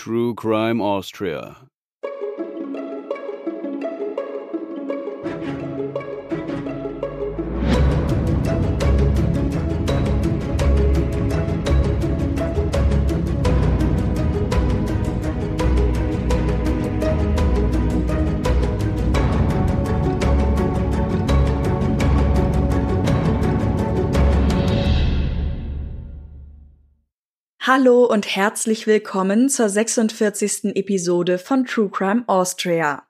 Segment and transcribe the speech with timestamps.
[0.00, 1.58] True Crime Austria.
[27.72, 30.74] Hallo und herzlich willkommen zur 46.
[30.74, 33.06] Episode von True Crime Austria.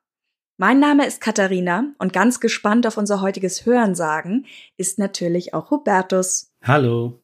[0.59, 4.45] Mein Name ist Katharina und ganz gespannt auf unser heutiges Hörensagen
[4.77, 6.53] ist natürlich auch Hubertus.
[6.63, 7.23] Hallo.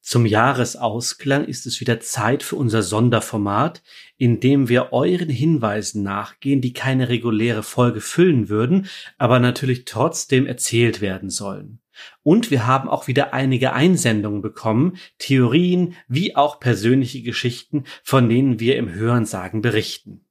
[0.00, 3.82] Zum Jahresausklang ist es wieder Zeit für unser Sonderformat,
[4.16, 8.86] in dem wir euren Hinweisen nachgehen, die keine reguläre Folge füllen würden,
[9.18, 11.80] aber natürlich trotzdem erzählt werden sollen.
[12.22, 18.60] Und wir haben auch wieder einige Einsendungen bekommen, Theorien wie auch persönliche Geschichten, von denen
[18.60, 20.24] wir im Hörensagen berichten.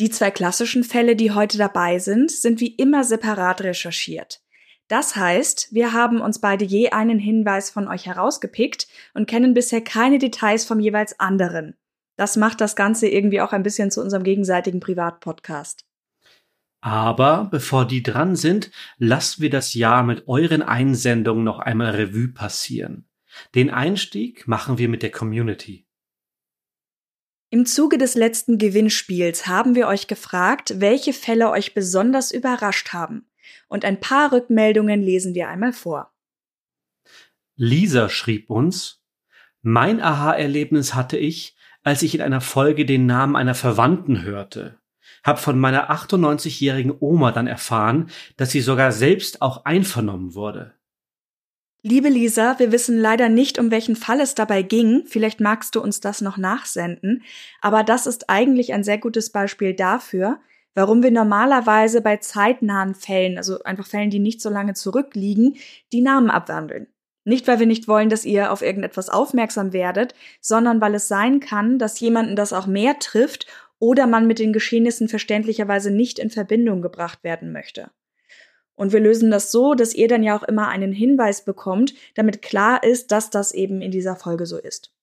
[0.00, 4.40] Die zwei klassischen Fälle, die heute dabei sind, sind wie immer separat recherchiert.
[4.88, 9.80] Das heißt, wir haben uns beide je einen Hinweis von euch herausgepickt und kennen bisher
[9.80, 11.76] keine Details vom jeweils anderen.
[12.16, 15.84] Das macht das Ganze irgendwie auch ein bisschen zu unserem gegenseitigen Privatpodcast.
[16.84, 22.28] Aber bevor die dran sind, lassen wir das Jahr mit euren Einsendungen noch einmal Revue
[22.28, 23.08] passieren.
[23.54, 25.86] Den Einstieg machen wir mit der Community.
[27.48, 33.30] Im Zuge des letzten Gewinnspiels haben wir euch gefragt, welche Fälle euch besonders überrascht haben.
[33.68, 36.12] Und ein paar Rückmeldungen lesen wir einmal vor.
[37.56, 39.02] Lisa schrieb uns,
[39.62, 44.78] mein Aha-Erlebnis hatte ich, als ich in einer Folge den Namen einer Verwandten hörte
[45.24, 50.74] habe von meiner 98-jährigen Oma dann erfahren, dass sie sogar selbst auch einvernommen wurde.
[51.86, 55.04] Liebe Lisa, wir wissen leider nicht, um welchen Fall es dabei ging.
[55.06, 57.22] Vielleicht magst du uns das noch nachsenden.
[57.60, 60.38] Aber das ist eigentlich ein sehr gutes Beispiel dafür,
[60.74, 65.56] warum wir normalerweise bei zeitnahen Fällen, also einfach Fällen, die nicht so lange zurückliegen,
[65.92, 66.86] die Namen abwandeln.
[67.26, 71.40] Nicht, weil wir nicht wollen, dass ihr auf irgendetwas aufmerksam werdet, sondern weil es sein
[71.40, 73.46] kann, dass jemanden das auch mehr trifft
[73.84, 77.90] oder man mit den Geschehnissen verständlicherweise nicht in Verbindung gebracht werden möchte.
[78.74, 82.40] Und wir lösen das so, dass ihr dann ja auch immer einen Hinweis bekommt, damit
[82.40, 84.94] klar ist, dass das eben in dieser Folge so ist.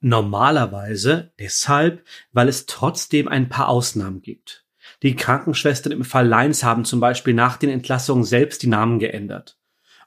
[0.00, 4.66] Normalerweise deshalb, weil es trotzdem ein paar Ausnahmen gibt.
[5.04, 9.56] Die Krankenschwestern im Fall Leins haben zum Beispiel nach den Entlassungen selbst die Namen geändert.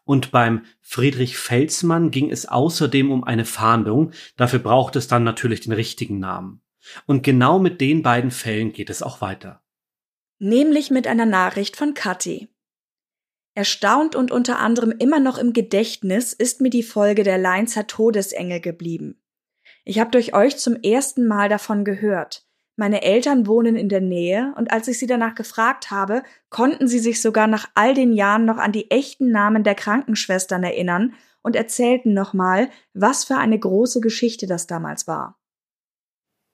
[0.04, 5.62] Und beim Friedrich Felsmann ging es außerdem um eine Fahndung, dafür braucht es dann natürlich
[5.62, 6.60] den richtigen Namen.
[7.06, 9.64] Und genau mit den beiden Fällen geht es auch weiter.
[10.40, 12.50] Nämlich mit einer Nachricht von Kathi.
[13.56, 18.60] Erstaunt und unter anderem immer noch im Gedächtnis ist mir die Folge der Leinzer Todesengel
[18.60, 19.22] geblieben.
[19.86, 22.48] Ich habe durch euch zum ersten Mal davon gehört.
[22.76, 26.98] Meine Eltern wohnen in der Nähe und als ich sie danach gefragt habe, konnten sie
[26.98, 31.56] sich sogar nach all den Jahren noch an die echten Namen der Krankenschwestern erinnern und
[31.56, 35.40] erzählten nochmal, was für eine große Geschichte das damals war.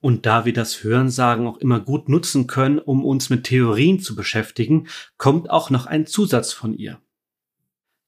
[0.01, 4.15] Und da wir das Hörensagen auch immer gut nutzen können, um uns mit Theorien zu
[4.15, 4.87] beschäftigen,
[5.17, 6.99] kommt auch noch ein Zusatz von ihr.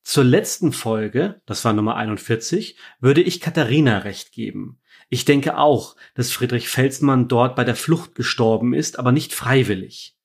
[0.04, 4.80] Zur letzten Folge, das war Nummer 41, würde ich Katharina recht geben.
[5.10, 10.16] Ich denke auch, dass Friedrich Felsmann dort bei der Flucht gestorben ist, aber nicht freiwillig.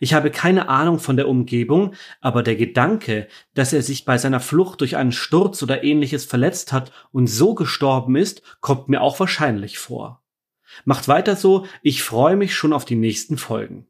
[0.00, 4.40] Ich habe keine Ahnung von der Umgebung, aber der Gedanke, dass er sich bei seiner
[4.40, 9.18] Flucht durch einen Sturz oder ähnliches verletzt hat und so gestorben ist, kommt mir auch
[9.20, 10.22] wahrscheinlich vor.
[10.84, 13.86] Macht weiter so, ich freue mich schon auf die nächsten Folgen.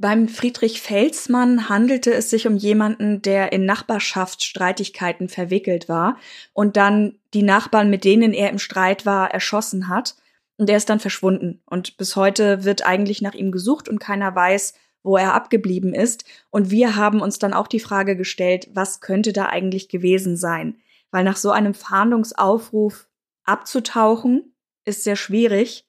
[0.00, 6.16] Beim Friedrich Felsmann handelte es sich um jemanden, der in Nachbarschaftsstreitigkeiten verwickelt war
[6.54, 10.16] und dann die Nachbarn, mit denen er im Streit war, erschossen hat.
[10.56, 11.60] Und er ist dann verschwunden.
[11.66, 14.72] Und bis heute wird eigentlich nach ihm gesucht und keiner weiß,
[15.02, 16.24] wo er abgeblieben ist.
[16.48, 20.76] Und wir haben uns dann auch die Frage gestellt, was könnte da eigentlich gewesen sein?
[21.10, 23.06] Weil nach so einem Fahndungsaufruf
[23.44, 24.49] abzutauchen,
[24.90, 25.86] ist sehr schwierig.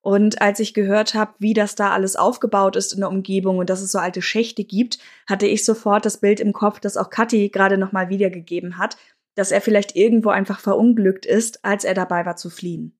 [0.00, 3.70] Und als ich gehört habe, wie das da alles aufgebaut ist in der Umgebung und
[3.70, 7.08] dass es so alte Schächte gibt, hatte ich sofort das Bild im Kopf, das auch
[7.08, 8.98] Kathi gerade nochmal wiedergegeben hat,
[9.34, 12.96] dass er vielleicht irgendwo einfach verunglückt ist, als er dabei war zu fliehen.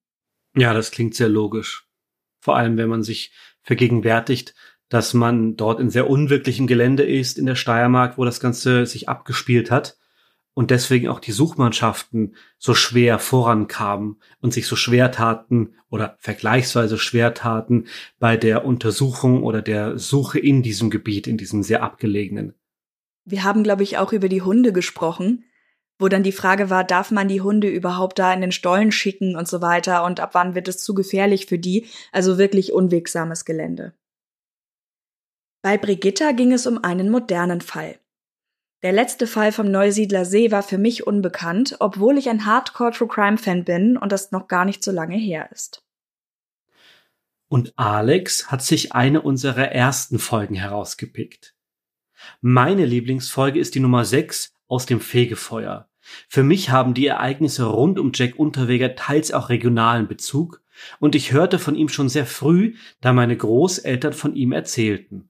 [0.55, 1.87] Ja, das klingt sehr logisch.
[2.39, 3.31] Vor allem, wenn man sich
[3.61, 4.55] vergegenwärtigt,
[4.89, 9.09] dass man dort in sehr unwirklichem Gelände ist in der Steiermark, wo das Ganze sich
[9.09, 9.97] abgespielt hat
[10.55, 16.97] und deswegen auch die Suchmannschaften so schwer vorankamen und sich so schwer taten oder vergleichsweise
[16.97, 17.85] schwer taten
[18.17, 22.55] bei der Untersuchung oder der Suche in diesem Gebiet, in diesem sehr abgelegenen.
[23.25, 25.43] Wir haben, glaube ich, auch über die Hunde gesprochen.
[25.97, 29.37] wo dann die Frage war, darf man die Hunde überhaupt da in den Stollen schicken
[29.37, 31.85] und so weiter und ab wann wird es zu gefährlich für die?
[32.11, 33.93] Also wirklich unwegsames Gelände.
[35.61, 37.97] Bei Brigitta ging es um einen modernen Fall.
[38.83, 43.07] Der letzte Fall vom Neusiedler See war für mich unbekannt, obwohl ich ein Hardcore True
[43.07, 45.83] Crime Fan bin und das noch gar nicht so lange her ist.
[47.47, 51.55] Und Alex hat sich eine unserer ersten Folgen herausgepickt.
[52.41, 55.89] Meine Lieblingsfolge ist die Nummer 6 aus dem Fegefeuer.
[56.27, 60.61] Für mich haben die Ereignisse rund um Jack Unterweger teils auch regionalen Bezug
[60.99, 65.29] und ich hörte von ihm schon sehr früh, da meine Großeltern von ihm erzählten.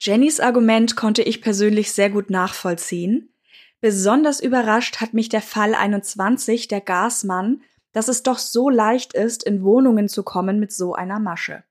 [0.00, 3.34] Jennys Argument konnte ich persönlich sehr gut nachvollziehen.
[3.80, 7.62] Besonders überrascht hat mich der Fall 21, der Gasmann,
[7.92, 11.64] dass es doch so leicht ist, in Wohnungen zu kommen mit so einer Masche.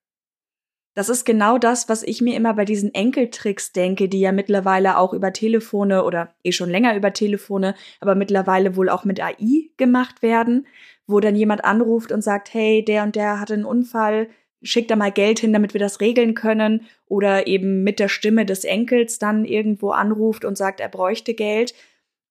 [0.93, 4.97] Das ist genau das, was ich mir immer bei diesen Enkeltricks denke, die ja mittlerweile
[4.97, 9.69] auch über Telefone oder eh schon länger über Telefone, aber mittlerweile wohl auch mit AI
[9.77, 10.65] gemacht werden,
[11.05, 14.27] wo dann jemand anruft und sagt, hey, der und der hatte einen Unfall,
[14.61, 18.45] schick da mal Geld hin, damit wir das regeln können, oder eben mit der Stimme
[18.45, 21.73] des Enkels dann irgendwo anruft und sagt, er bräuchte Geld.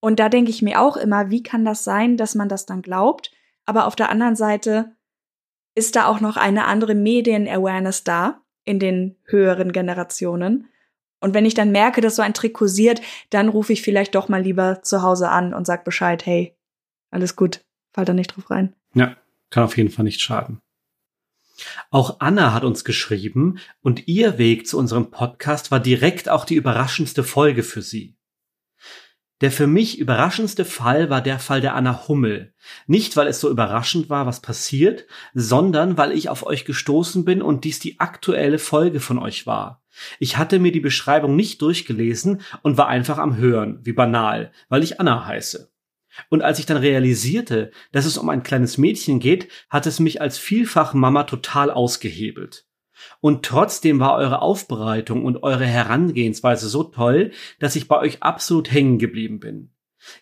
[0.01, 2.83] Und da denke ich mir auch immer, wie kann das sein, dass man das dann
[2.83, 3.33] glaubt?
[3.65, 4.93] Aber auf der anderen Seite
[5.75, 10.69] ist da auch noch eine andere Medien-Awareness da, in den höheren Generationen.
[11.21, 13.01] Und wenn ich dann merke, dass so ein Trick kursiert,
[13.31, 16.55] dann rufe ich vielleicht doch mal lieber zu Hause an und sag Bescheid, hey,
[17.11, 18.75] alles gut, fall da nicht drauf rein.
[18.95, 19.17] Ja,
[19.51, 20.61] kann auf jeden Fall nicht schaden.
[21.91, 26.55] Auch Anna hat uns geschrieben und ihr Weg zu unserem Podcast war direkt auch die
[26.55, 28.17] überraschendste Folge für sie.
[29.43, 32.55] Der für mich überraschendste Fall war der Fall der Anna Hummel.
[32.87, 37.43] Nicht, weil es so überraschend war, was passiert, sondern weil ich auf euch gestoßen bin
[37.43, 39.83] und dies die aktuelle Folge von euch war.
[40.19, 44.83] Ich hatte mir die Beschreibung nicht durchgelesen und war einfach am Hören, wie banal, weil
[44.83, 45.71] ich Anna heiße.
[46.29, 50.21] Und als ich dann realisierte, dass es um ein kleines Mädchen geht, hat es mich
[50.21, 52.67] als vielfach Mama total ausgehebelt.
[53.21, 58.73] Und trotzdem war eure Aufbereitung und eure Herangehensweise so toll, dass ich bei euch absolut
[58.73, 59.71] hängen geblieben bin.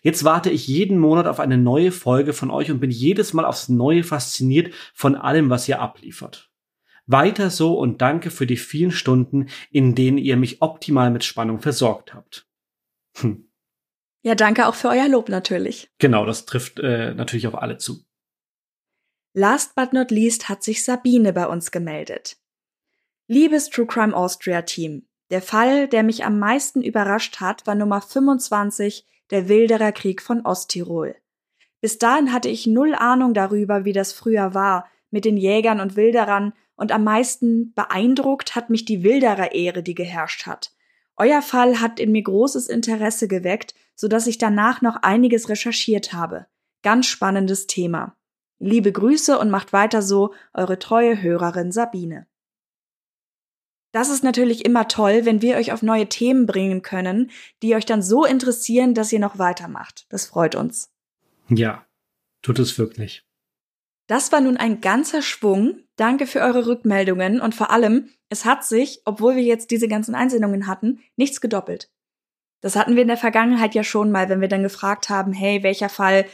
[0.01, 3.45] Jetzt warte ich jeden Monat auf eine neue Folge von euch und bin jedes Mal
[3.45, 6.49] aufs Neue fasziniert von allem, was ihr abliefert.
[7.07, 11.59] Weiter so und danke für die vielen Stunden, in denen ihr mich optimal mit Spannung
[11.59, 12.47] versorgt habt.
[13.17, 13.47] Hm.
[14.25, 15.87] Ja, danke auch für euer Lob natürlich.
[15.99, 18.03] Genau, das trifft äh, natürlich auf alle zu.
[19.33, 22.37] Last but not least hat sich Sabine bei uns gemeldet.
[23.27, 28.01] Liebes True Crime Austria Team, der Fall, der mich am meisten überrascht hat, war Nummer
[28.01, 31.15] 25, der Wilderer Krieg von Osttirol.
[31.79, 35.95] Bis dahin hatte ich null Ahnung darüber, wie das früher war, mit den Jägern und
[35.95, 40.71] Wilderern, und am meisten beeindruckt hat mich die Wilderer-Ehre, die geherrscht hat.
[41.15, 46.13] Euer Fall hat in mir großes Interesse geweckt, so dass ich danach noch einiges recherchiert
[46.13, 46.45] habe.
[46.83, 48.15] Ganz spannendes Thema.
[48.59, 52.27] Liebe Grüße und macht weiter so, eure treue Hörerin Sabine.
[53.91, 57.31] Das ist natürlich immer toll, wenn wir euch auf neue Themen bringen können,
[57.63, 60.05] die euch dann so interessieren, dass ihr noch weitermacht.
[60.09, 60.91] Das freut uns.
[61.47, 61.85] Ja,
[62.41, 63.25] tut es wirklich.
[64.07, 65.79] Das war nun ein ganzer Schwung.
[65.95, 70.13] Danke für eure Rückmeldungen und vor allem, es hat sich, obwohl wir jetzt diese ganzen
[70.13, 71.89] Einsendungen hatten, nichts gedoppelt.
[72.65, 75.61] Das hatten wir in der Vergangenheit ja schon mal, wenn wir dann gefragt haben, hey,
[75.61, 76.25] welcher Fall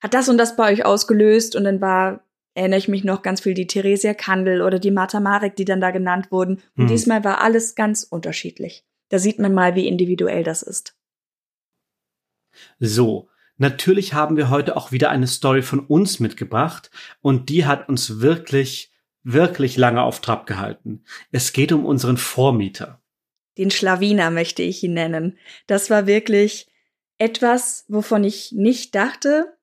[0.00, 1.54] hat das und das bei euch ausgelöst?
[1.54, 2.24] Und dann war
[2.54, 5.80] erinnere ich mich noch ganz viel die Theresia Kandel oder die Martha Marek, die dann
[5.80, 6.56] da genannt wurden.
[6.76, 6.86] Und hm.
[6.88, 8.84] diesmal war alles ganz unterschiedlich.
[9.10, 10.96] Da sieht man mal, wie individuell das ist.
[12.80, 16.90] So, natürlich haben wir heute auch wieder eine Story von uns mitgebracht
[17.20, 18.92] und die hat uns wirklich,
[19.22, 21.04] wirklich lange auf Trab gehalten.
[21.30, 23.01] Es geht um unseren Vormieter.
[23.58, 25.38] Den Schlawiner möchte ich ihn nennen.
[25.66, 26.70] Das war wirklich
[27.18, 29.56] etwas, wovon ich nicht dachte,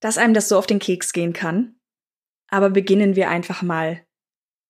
[0.00, 1.76] dass einem das so auf den Keks gehen kann.
[2.48, 4.04] Aber beginnen wir einfach mal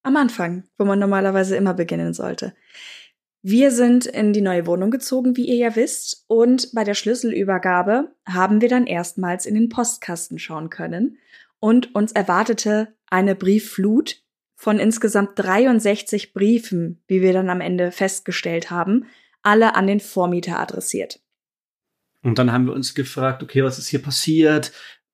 [0.02, 2.54] am Anfang, wo man normalerweise immer beginnen sollte.
[3.42, 8.14] Wir sind in die neue Wohnung gezogen, wie ihr ja wisst, und bei der Schlüsselübergabe
[8.26, 11.18] haben wir dann erstmals in den Postkasten schauen können
[11.61, 14.24] und uns erwartete eine Briefflut
[14.54, 19.06] von insgesamt 63 Briefen, wie wir dann am Ende festgestellt haben,
[19.42, 21.20] alle an den Vormieter adressiert.
[22.23, 24.73] Und dann haben wir uns gefragt, okay, was ist hier passiert?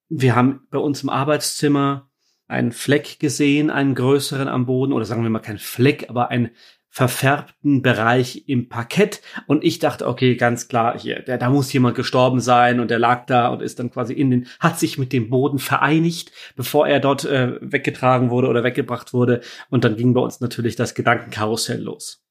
[0.08, 2.08] Wir haben bei uns im Arbeitszimmer
[2.46, 6.50] einen Fleck gesehen, einen größeren am Boden, oder sagen wir mal kein Fleck, aber einen
[6.90, 9.22] verfärbten Bereich im Parkett.
[9.46, 12.98] Und ich dachte, okay, ganz klar, hier, der, da muss jemand gestorben sein und der
[12.98, 16.88] lag da und ist dann quasi in den, hat sich mit dem Boden vereinigt, bevor
[16.88, 19.40] er dort äh, weggetragen wurde oder weggebracht wurde.
[19.70, 22.24] Und dann ging bei uns natürlich das Gedankenkarussell los.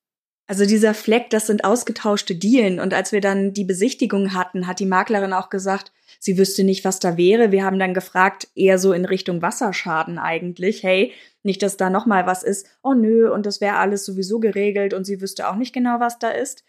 [0.45, 2.79] Also dieser Fleck, das sind ausgetauschte Dielen.
[2.79, 6.85] Und als wir dann die Besichtigung hatten, hat die Maklerin auch gesagt, sie wüsste nicht,
[6.85, 7.51] was da wäre.
[7.51, 10.83] Wir haben dann gefragt, eher so in Richtung Wasserschaden eigentlich.
[10.83, 12.67] Hey, nicht, dass da nochmal was ist.
[12.83, 16.19] Oh nö, und das wäre alles sowieso geregelt und sie wüsste auch nicht genau, was
[16.19, 16.63] da ist.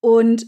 [0.00, 0.46] Und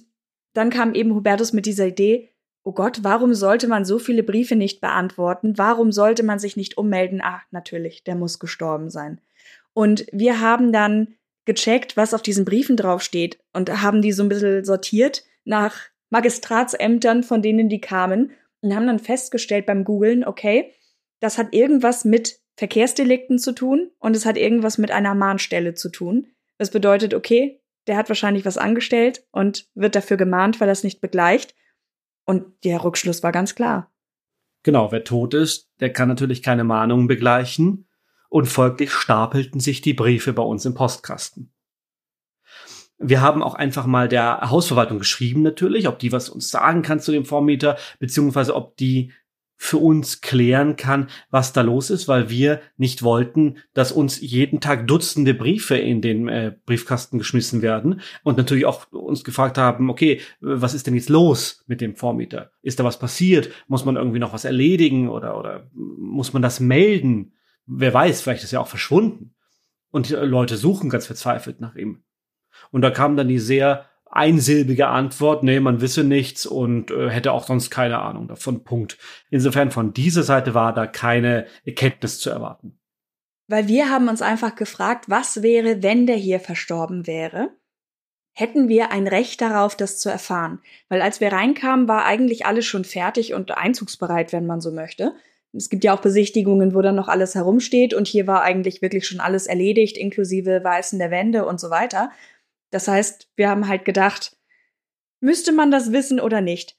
[0.54, 2.30] dann kam eben Hubertus mit dieser Idee,
[2.64, 5.56] oh Gott, warum sollte man so viele Briefe nicht beantworten?
[5.56, 7.20] Warum sollte man sich nicht ummelden?
[7.22, 9.20] Ach, natürlich, der muss gestorben sein.
[9.74, 14.28] Und wir haben dann gecheckt, was auf diesen Briefen draufsteht und haben die so ein
[14.28, 15.76] bisschen sortiert nach
[16.10, 18.32] Magistratsämtern, von denen die kamen
[18.66, 20.72] und haben dann festgestellt beim Googlen, okay,
[21.20, 25.90] das hat irgendwas mit Verkehrsdelikten zu tun und es hat irgendwas mit einer Mahnstelle zu
[25.90, 26.26] tun.
[26.58, 30.84] Das bedeutet, okay, der hat wahrscheinlich was angestellt und wird dafür gemahnt, weil er es
[30.84, 31.54] nicht begleicht.
[32.24, 33.92] Und der Rückschluss war ganz klar.
[34.62, 37.86] Genau, wer tot ist, der kann natürlich keine Mahnungen begleichen
[38.28, 41.52] und folglich stapelten sich die Briefe bei uns im Postkasten.
[42.98, 47.00] Wir haben auch einfach mal der Hausverwaltung geschrieben natürlich, ob die was uns sagen kann
[47.00, 49.12] zu dem Vormieter, beziehungsweise ob die
[49.58, 54.60] für uns klären kann, was da los ist, weil wir nicht wollten, dass uns jeden
[54.60, 59.88] Tag Dutzende Briefe in den äh, Briefkasten geschmissen werden und natürlich auch uns gefragt haben,
[59.88, 62.50] okay, was ist denn jetzt los mit dem Vormieter?
[62.62, 63.50] Ist da was passiert?
[63.66, 67.32] Muss man irgendwie noch was erledigen oder, oder muss man das melden?
[67.66, 69.34] Wer weiß, vielleicht ist er auch verschwunden.
[69.90, 72.02] Und Leute suchen ganz verzweifelt nach ihm.
[72.70, 77.32] Und da kam dann die sehr einsilbige Antwort, nee, man wisse nichts und äh, hätte
[77.32, 78.64] auch sonst keine Ahnung davon.
[78.64, 78.98] Punkt.
[79.30, 82.78] Insofern von dieser Seite war da keine Erkenntnis zu erwarten.
[83.48, 87.50] Weil wir haben uns einfach gefragt, was wäre, wenn der hier verstorben wäre?
[88.32, 90.60] Hätten wir ein Recht darauf, das zu erfahren?
[90.88, 95.14] Weil als wir reinkamen, war eigentlich alles schon fertig und einzugsbereit, wenn man so möchte.
[95.52, 99.06] Es gibt ja auch Besichtigungen, wo dann noch alles herumsteht und hier war eigentlich wirklich
[99.06, 102.10] schon alles erledigt, inklusive Weißen der Wände und so weiter.
[102.76, 104.36] Das heißt, wir haben halt gedacht,
[105.20, 106.78] müsste man das wissen oder nicht?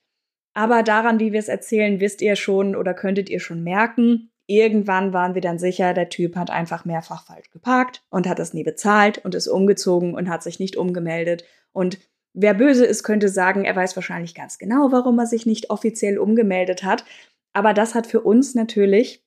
[0.53, 5.11] Aber daran, wie wir es erzählen, wisst ihr schon oder könntet ihr schon merken, irgendwann
[5.11, 8.63] waren wir dann sicher, der Typ hat einfach mehrfach falsch geparkt und hat es nie
[8.63, 11.45] bezahlt und ist umgezogen und hat sich nicht umgemeldet.
[11.71, 11.97] Und
[12.33, 16.19] wer böse ist, könnte sagen, er weiß wahrscheinlich ganz genau, warum er sich nicht offiziell
[16.19, 17.05] umgemeldet hat.
[17.53, 19.25] Aber das hat für uns natürlich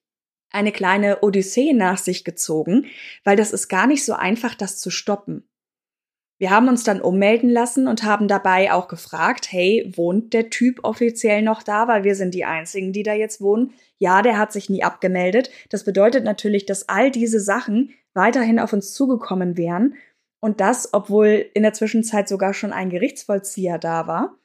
[0.50, 2.86] eine kleine Odyssee nach sich gezogen,
[3.24, 5.49] weil das ist gar nicht so einfach, das zu stoppen.
[6.40, 10.80] Wir haben uns dann ummelden lassen und haben dabei auch gefragt, hey, wohnt der Typ
[10.84, 13.74] offiziell noch da, weil wir sind die einzigen, die da jetzt wohnen.
[13.98, 15.50] Ja, der hat sich nie abgemeldet.
[15.68, 19.96] Das bedeutet natürlich, dass all diese Sachen weiterhin auf uns zugekommen wären
[20.40, 24.38] und das, obwohl in der Zwischenzeit sogar schon ein Gerichtsvollzieher da war.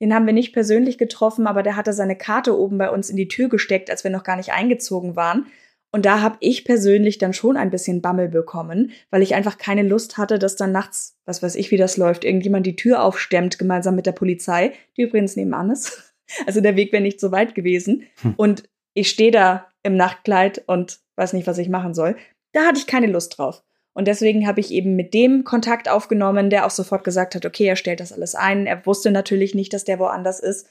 [0.00, 3.16] Den haben wir nicht persönlich getroffen, aber der hatte seine Karte oben bei uns in
[3.16, 5.48] die Tür gesteckt, als wir noch gar nicht eingezogen waren.
[5.94, 9.82] Und da habe ich persönlich dann schon ein bisschen Bammel bekommen, weil ich einfach keine
[9.82, 13.58] Lust hatte, dass dann nachts, was weiß ich, wie das läuft, irgendjemand die Tür aufstemmt,
[13.58, 16.08] gemeinsam mit der Polizei, die übrigens nebenan ist.
[16.46, 18.04] Also der Weg wäre nicht so weit gewesen.
[18.22, 18.34] Hm.
[18.38, 18.62] Und
[18.94, 22.16] ich stehe da im Nachtkleid und weiß nicht, was ich machen soll.
[22.52, 23.62] Da hatte ich keine Lust drauf.
[23.92, 27.66] Und deswegen habe ich eben mit dem Kontakt aufgenommen, der auch sofort gesagt hat, okay,
[27.66, 28.66] er stellt das alles ein.
[28.66, 30.66] Er wusste natürlich nicht, dass der woanders ist.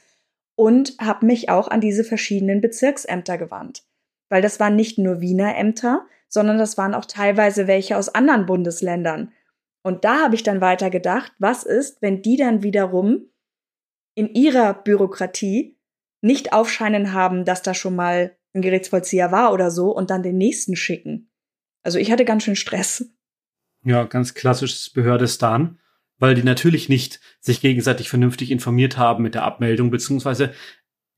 [0.56, 3.84] Und habe mich auch an diese verschiedenen Bezirksämter gewandt
[4.32, 8.46] weil das waren nicht nur Wiener Ämter, sondern das waren auch teilweise welche aus anderen
[8.46, 9.30] Bundesländern.
[9.82, 13.26] Und da habe ich dann weiter gedacht, was ist, wenn die dann wiederum
[14.14, 15.78] in ihrer Bürokratie
[16.22, 20.38] nicht aufscheinen haben, dass da schon mal ein Gerichtsvollzieher war oder so und dann den
[20.38, 21.30] nächsten schicken.
[21.82, 23.10] Also ich hatte ganz schön Stress.
[23.84, 25.78] Ja, ganz klassisches Behördestan,
[26.16, 30.54] weil die natürlich nicht sich gegenseitig vernünftig informiert haben mit der Abmeldung, beziehungsweise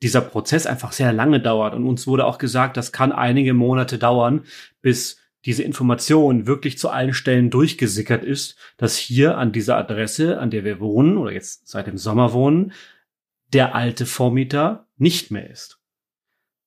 [0.02, 1.74] dieser Prozess einfach sehr lange dauert.
[1.74, 4.44] Und uns wurde auch gesagt, das kann einige Monate dauern,
[4.82, 10.50] bis diese Information wirklich zu allen Stellen durchgesickert ist, dass hier an dieser Adresse, an
[10.50, 12.72] der wir wohnen oder jetzt seit dem Sommer wohnen,
[13.52, 15.78] der alte Vormieter nicht mehr ist.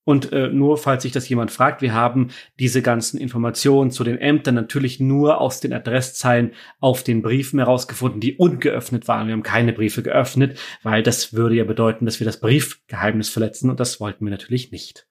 [0.07, 4.17] Und äh, nur falls sich das jemand fragt, wir haben diese ganzen Informationen zu den
[4.17, 9.27] Ämtern natürlich nur aus den Adresszeilen auf den Briefen herausgefunden, die ungeöffnet waren.
[9.27, 13.69] Wir haben keine Briefe geöffnet, weil das würde ja bedeuten, dass wir das Briefgeheimnis verletzen
[13.69, 15.06] und das wollten wir natürlich nicht.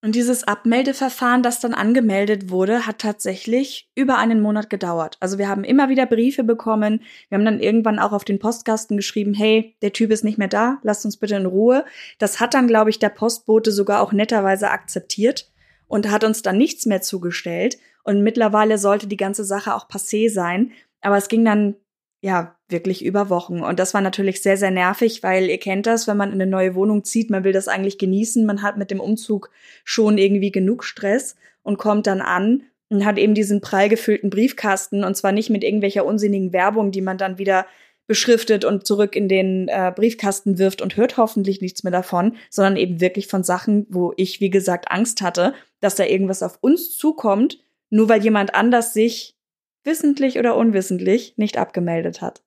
[0.00, 5.16] Und dieses Abmeldeverfahren, das dann angemeldet wurde, hat tatsächlich über einen Monat gedauert.
[5.18, 7.02] Also wir haben immer wieder Briefe bekommen.
[7.28, 10.46] Wir haben dann irgendwann auch auf den Postkasten geschrieben, hey, der Typ ist nicht mehr
[10.46, 11.84] da, lasst uns bitte in Ruhe.
[12.18, 15.50] Das hat dann, glaube ich, der Postbote sogar auch netterweise akzeptiert
[15.88, 17.76] und hat uns dann nichts mehr zugestellt.
[18.04, 20.70] Und mittlerweile sollte die ganze Sache auch passé sein.
[21.00, 21.74] Aber es ging dann
[22.20, 23.60] ja, wirklich über Wochen.
[23.60, 26.50] Und das war natürlich sehr, sehr nervig, weil ihr kennt das, wenn man in eine
[26.50, 29.50] neue Wohnung zieht, man will das eigentlich genießen, man hat mit dem Umzug
[29.84, 35.04] schon irgendwie genug Stress und kommt dann an und hat eben diesen prall gefüllten Briefkasten
[35.04, 37.66] und zwar nicht mit irgendwelcher unsinnigen Werbung, die man dann wieder
[38.08, 42.76] beschriftet und zurück in den äh, Briefkasten wirft und hört hoffentlich nichts mehr davon, sondern
[42.76, 46.96] eben wirklich von Sachen, wo ich, wie gesagt, Angst hatte, dass da irgendwas auf uns
[46.96, 47.60] zukommt,
[47.90, 49.37] nur weil jemand anders sich
[49.84, 52.42] wissentlich oder unwissentlich nicht abgemeldet hat.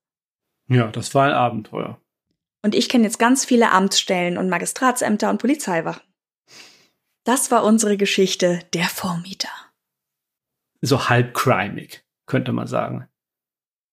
[0.68, 2.00] Ja, das war ein Abenteuer.
[2.64, 6.04] Und ich kenne jetzt ganz viele Amtsstellen und Magistratsämter und Polizeiwachen.
[7.24, 9.50] Das war unsere Geschichte der Vormieter.
[10.82, 13.08] So halb crimig, könnte man sagen.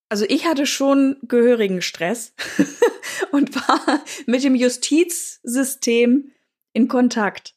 [0.08, 2.34] Also ich hatte schon gehörigen Stress
[3.32, 6.32] und war mit dem Justizsystem
[6.72, 7.54] in Kontakt.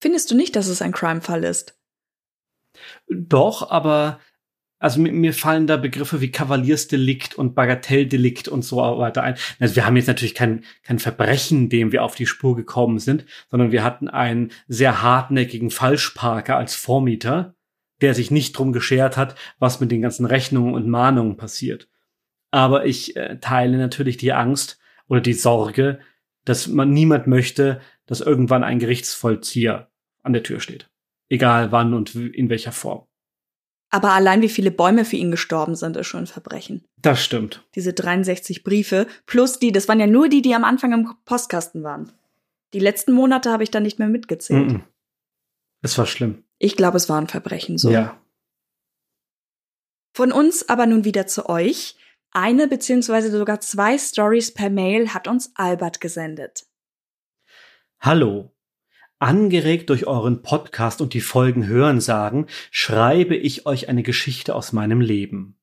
[0.00, 1.78] Findest du nicht, dass es ein Crime-Fall ist?
[3.08, 4.20] Doch, aber
[4.84, 9.36] also mir, fallen da Begriffe wie Kavaliersdelikt und Bagatelldelikt und so weiter ein.
[9.58, 13.24] Also wir haben jetzt natürlich kein, kein Verbrechen, dem wir auf die Spur gekommen sind,
[13.50, 17.54] sondern wir hatten einen sehr hartnäckigen Falschparker als Vormieter,
[18.02, 21.88] der sich nicht drum geschert hat, was mit den ganzen Rechnungen und Mahnungen passiert.
[22.50, 25.98] Aber ich äh, teile natürlich die Angst oder die Sorge,
[26.44, 29.88] dass man niemand möchte, dass irgendwann ein Gerichtsvollzieher
[30.22, 30.90] an der Tür steht.
[31.30, 33.06] Egal wann und in welcher Form.
[33.94, 36.84] Aber allein wie viele Bäume für ihn gestorben sind, ist schon ein Verbrechen.
[36.96, 37.64] Das stimmt.
[37.76, 41.84] Diese 63 Briefe plus die, das waren ja nur die, die am Anfang im Postkasten
[41.84, 42.10] waren.
[42.72, 44.72] Die letzten Monate habe ich dann nicht mehr mitgezählt.
[44.72, 44.82] Mm -mm.
[45.82, 46.42] Es war schlimm.
[46.58, 47.88] Ich glaube, es war ein Verbrechen so.
[47.88, 48.20] Ja.
[50.12, 51.94] Von uns aber nun wieder zu euch.
[52.32, 56.66] Eine beziehungsweise sogar zwei Stories per Mail hat uns Albert gesendet.
[58.00, 58.50] Hallo.
[59.20, 65.00] Angeregt durch euren Podcast und die Folgen Hörensagen schreibe ich euch eine Geschichte aus meinem
[65.00, 65.56] Leben.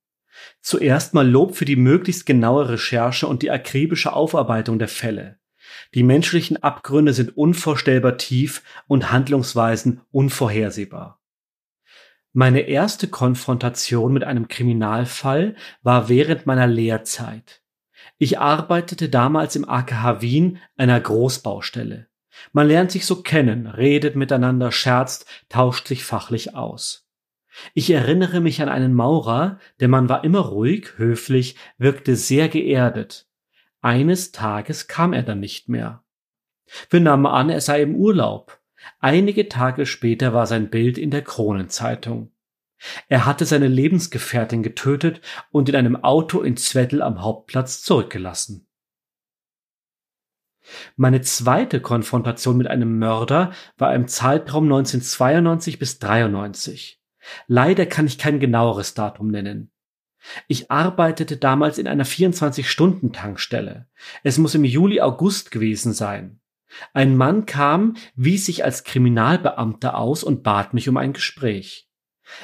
[0.61, 5.39] Zuerst mal Lob für die möglichst genaue Recherche und die akribische Aufarbeitung der Fälle.
[5.93, 11.21] Die menschlichen Abgründe sind unvorstellbar tief und Handlungsweisen unvorhersehbar.
[12.33, 17.61] Meine erste Konfrontation mit einem Kriminalfall war während meiner Lehrzeit.
[18.17, 22.07] Ich arbeitete damals im AKH Wien, einer Großbaustelle.
[22.53, 27.07] Man lernt sich so kennen, redet miteinander, scherzt, tauscht sich fachlich aus.
[27.73, 33.27] Ich erinnere mich an einen Maurer, der Mann war immer ruhig, höflich, wirkte sehr geerdet.
[33.81, 36.03] Eines Tages kam er dann nicht mehr.
[36.89, 38.59] Wir nahmen an, er sei im Urlaub.
[38.99, 42.31] Einige Tage später war sein Bild in der Kronenzeitung.
[43.09, 48.67] Er hatte seine Lebensgefährtin getötet und in einem Auto in Zwettl am Hauptplatz zurückgelassen.
[50.95, 57.01] Meine zweite Konfrontation mit einem Mörder war im Zeitraum 1992 bis 93.
[57.47, 59.71] Leider kann ich kein genaueres Datum nennen.
[60.47, 63.87] Ich arbeitete damals in einer 24-Stunden-Tankstelle.
[64.23, 66.39] Es muss im Juli, August gewesen sein.
[66.93, 71.89] Ein Mann kam, wies sich als Kriminalbeamter aus und bat mich um ein Gespräch.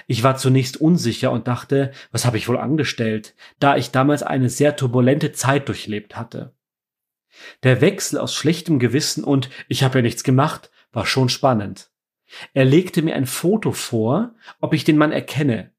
[0.06, 4.50] Ich war zunächst unsicher und dachte, was habe ich wohl angestellt, da ich damals eine
[4.50, 6.57] sehr turbulente Zeit durchlebt hatte.
[7.64, 11.92] Der Wechsel aus schlechtem Gewissen und ich habe ja nichts gemacht war schon spannend.
[12.54, 15.72] Er legte mir ein Foto vor, ob ich den Mann erkenne,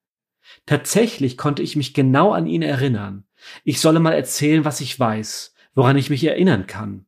[0.66, 3.24] Tatsächlich konnte ich mich genau an ihn erinnern.
[3.64, 7.06] Ich solle mal erzählen, was ich weiß, woran ich mich erinnern kann.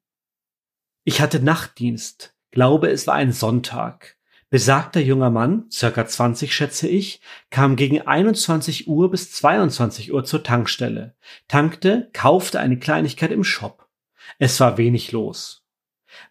[1.04, 4.16] Ich hatte Nachtdienst, glaube es war ein Sonntag.
[4.48, 10.42] Besagter junger Mann, circa 20 schätze ich, kam gegen 21 Uhr bis 22 Uhr zur
[10.42, 11.14] Tankstelle,
[11.46, 13.88] tankte, kaufte eine Kleinigkeit im Shop.
[14.38, 15.64] Es war wenig los.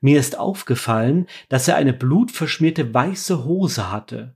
[0.02, 4.36] Mir ist aufgefallen, dass er eine blutverschmierte weiße Hose hatte.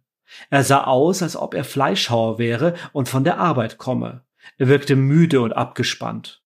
[0.50, 4.24] Er sah aus, als ob er Fleischhauer wäre und von der Arbeit komme.
[4.58, 6.42] Er wirkte müde und abgespannt.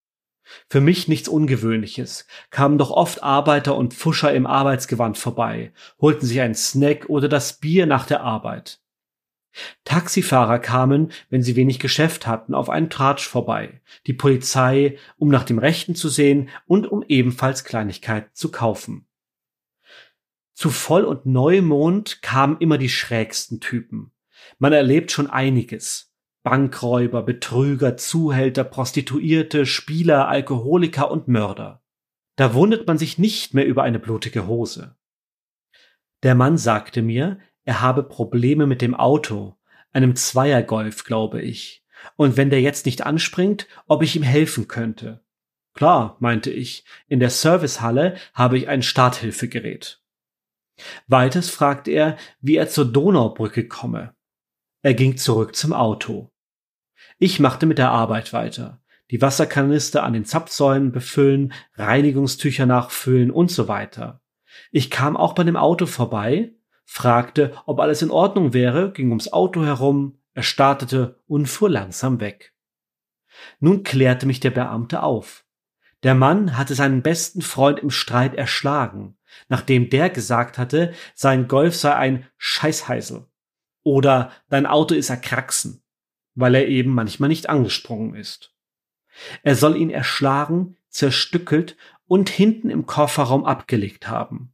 [0.70, 6.40] Für mich nichts Ungewöhnliches, kamen doch oft Arbeiter und Pfuscher im Arbeitsgewand vorbei, holten sich
[6.40, 8.80] einen Snack oder das Bier nach der Arbeit.
[9.86, 15.44] Taxifahrer kamen, wenn sie wenig Geschäft hatten, auf einen Tratsch vorbei, die Polizei, um nach
[15.44, 19.08] dem Rechten zu sehen und um ebenfalls Kleinigkeiten zu kaufen.
[20.54, 24.12] Zu Voll- und Neumond kamen immer die schrägsten Typen.
[24.58, 26.14] Man erlebt schon einiges.
[26.44, 31.84] Bankräuber, Betrüger, Zuhälter, Prostituierte, Spieler, Alkoholiker und Mörder.
[32.38, 34.96] Da wundert man sich nicht mehr über eine blutige Hose.
[36.24, 39.58] Der Mann sagte mir, er habe Probleme mit dem Auto,
[39.92, 41.84] einem Zweiergolf, glaube ich,
[42.16, 45.22] und wenn der jetzt nicht anspringt, ob ich ihm helfen könnte.
[45.74, 50.02] Klar, meinte ich, in der Servicehalle habe ich ein Starthilfegerät.
[51.08, 54.16] Weiters fragte er, wie er zur Donaubrücke komme.
[54.82, 56.32] Er ging zurück zum Auto.
[57.20, 58.82] Ich machte mit der Arbeit weiter.
[59.12, 64.22] Die Wasserkanister an den Zapfsäulen befüllen, Reinigungstücher nachfüllen und so weiter.
[64.72, 66.54] Ich kam auch bei dem Auto vorbei,
[66.88, 72.20] fragte, ob alles in Ordnung wäre, ging ums Auto herum, er startete und fuhr langsam
[72.22, 72.54] weg.
[73.60, 75.46] Nun klärte mich der Beamte auf.
[76.04, 79.18] Der Mann hatte seinen besten Freund im Streit erschlagen,
[79.50, 83.28] nachdem der gesagt hatte, sein Golf sei ein Scheißheisel.
[83.84, 85.84] Oder dein Auto ist erkraxen,
[86.36, 88.56] weil er eben manchmal nicht angesprungen ist.
[89.44, 91.76] Er soll ihn erschlagen, zerstückelt
[92.08, 94.54] und hinten im Kofferraum abgelegt haben.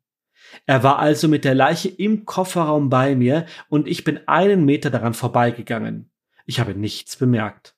[0.65, 4.89] Er war also mit der Leiche im Kofferraum bei mir und ich bin einen Meter
[4.89, 6.11] daran vorbeigegangen.
[6.45, 7.75] Ich habe nichts bemerkt.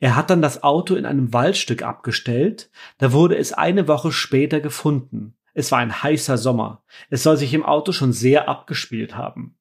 [0.00, 4.60] Er hat dann das Auto in einem Waldstück abgestellt, da wurde es eine Woche später
[4.60, 5.36] gefunden.
[5.52, 6.82] Es war ein heißer Sommer.
[7.08, 9.56] Es soll sich im Auto schon sehr abgespielt haben.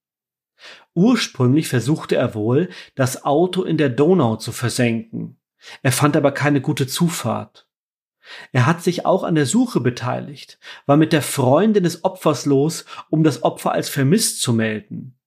[0.94, 5.38] Ursprünglich versuchte er wohl, das Auto in der Donau zu versenken.
[5.82, 7.64] Er fand aber keine gute Zufahrt.
[8.51, 12.85] Er hat sich auch an der Suche beteiligt, war mit der Freundin des Opfers los,
[13.09, 15.17] um das Opfer als vermisst zu melden.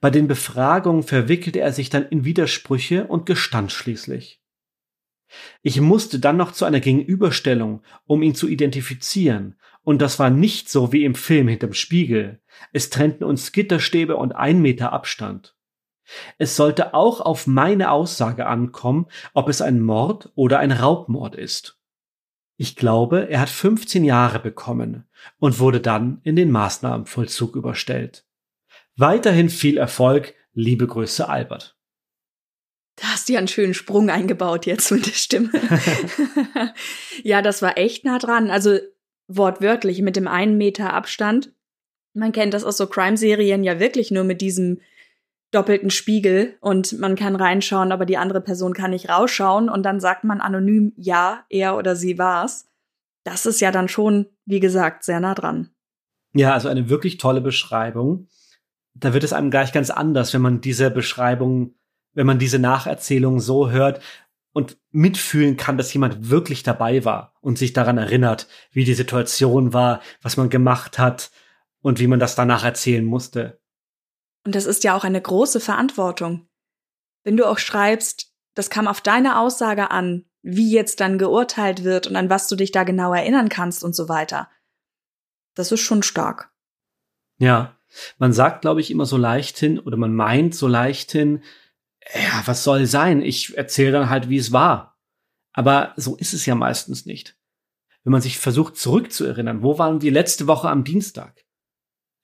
[0.00, 4.40] Bei den Befragungen verwickelte er sich dann in Widersprüche und gestand schließlich.
[5.62, 10.68] Ich musste dann noch zu einer Gegenüberstellung, um ihn zu identifizieren, und das war nicht
[10.68, 12.40] so wie im Film hinterm Spiegel.
[12.72, 15.56] Es trennten uns Gitterstäbe und ein Meter Abstand.
[16.38, 21.75] Es sollte auch auf meine Aussage ankommen, ob es ein Mord oder ein Raubmord ist.
[22.56, 25.04] Ich glaube, er hat 15 Jahre bekommen
[25.38, 28.24] und wurde dann in den Maßnahmenvollzug überstellt.
[28.96, 31.76] Weiterhin viel Erfolg, liebe Grüße Albert.
[32.96, 35.50] Da hast du ja einen schönen Sprung eingebaut jetzt mit der Stimme.
[37.22, 38.50] ja, das war echt nah dran.
[38.50, 38.78] Also
[39.28, 41.52] wortwörtlich mit dem einen Meter Abstand.
[42.14, 44.80] Man kennt das aus so Crime-Serien ja wirklich nur mit diesem
[45.52, 50.00] doppelten Spiegel und man kann reinschauen, aber die andere Person kann nicht rausschauen und dann
[50.00, 52.66] sagt man anonym, ja, er oder sie war's.
[53.24, 55.70] Das ist ja dann schon, wie gesagt, sehr nah dran.
[56.32, 58.28] Ja, also eine wirklich tolle Beschreibung.
[58.94, 61.74] Da wird es einem gleich ganz anders, wenn man diese Beschreibung,
[62.12, 64.00] wenn man diese Nacherzählung so hört
[64.52, 69.72] und mitfühlen kann, dass jemand wirklich dabei war und sich daran erinnert, wie die Situation
[69.72, 71.30] war, was man gemacht hat
[71.82, 73.60] und wie man das danach erzählen musste.
[74.46, 76.48] Und das ist ja auch eine große Verantwortung.
[77.24, 82.06] Wenn du auch schreibst, das kam auf deine Aussage an, wie jetzt dann geurteilt wird
[82.06, 84.48] und an was du dich da genau erinnern kannst und so weiter.
[85.56, 86.52] Das ist schon stark.
[87.38, 87.76] Ja,
[88.18, 91.42] man sagt, glaube ich, immer so leicht hin oder man meint so leicht hin,
[92.14, 93.22] ja, was soll sein?
[93.22, 94.96] Ich erzähle dann halt, wie es war.
[95.54, 97.36] Aber so ist es ja meistens nicht.
[98.04, 101.45] Wenn man sich versucht zurückzuerinnern, wo waren wir letzte Woche am Dienstag?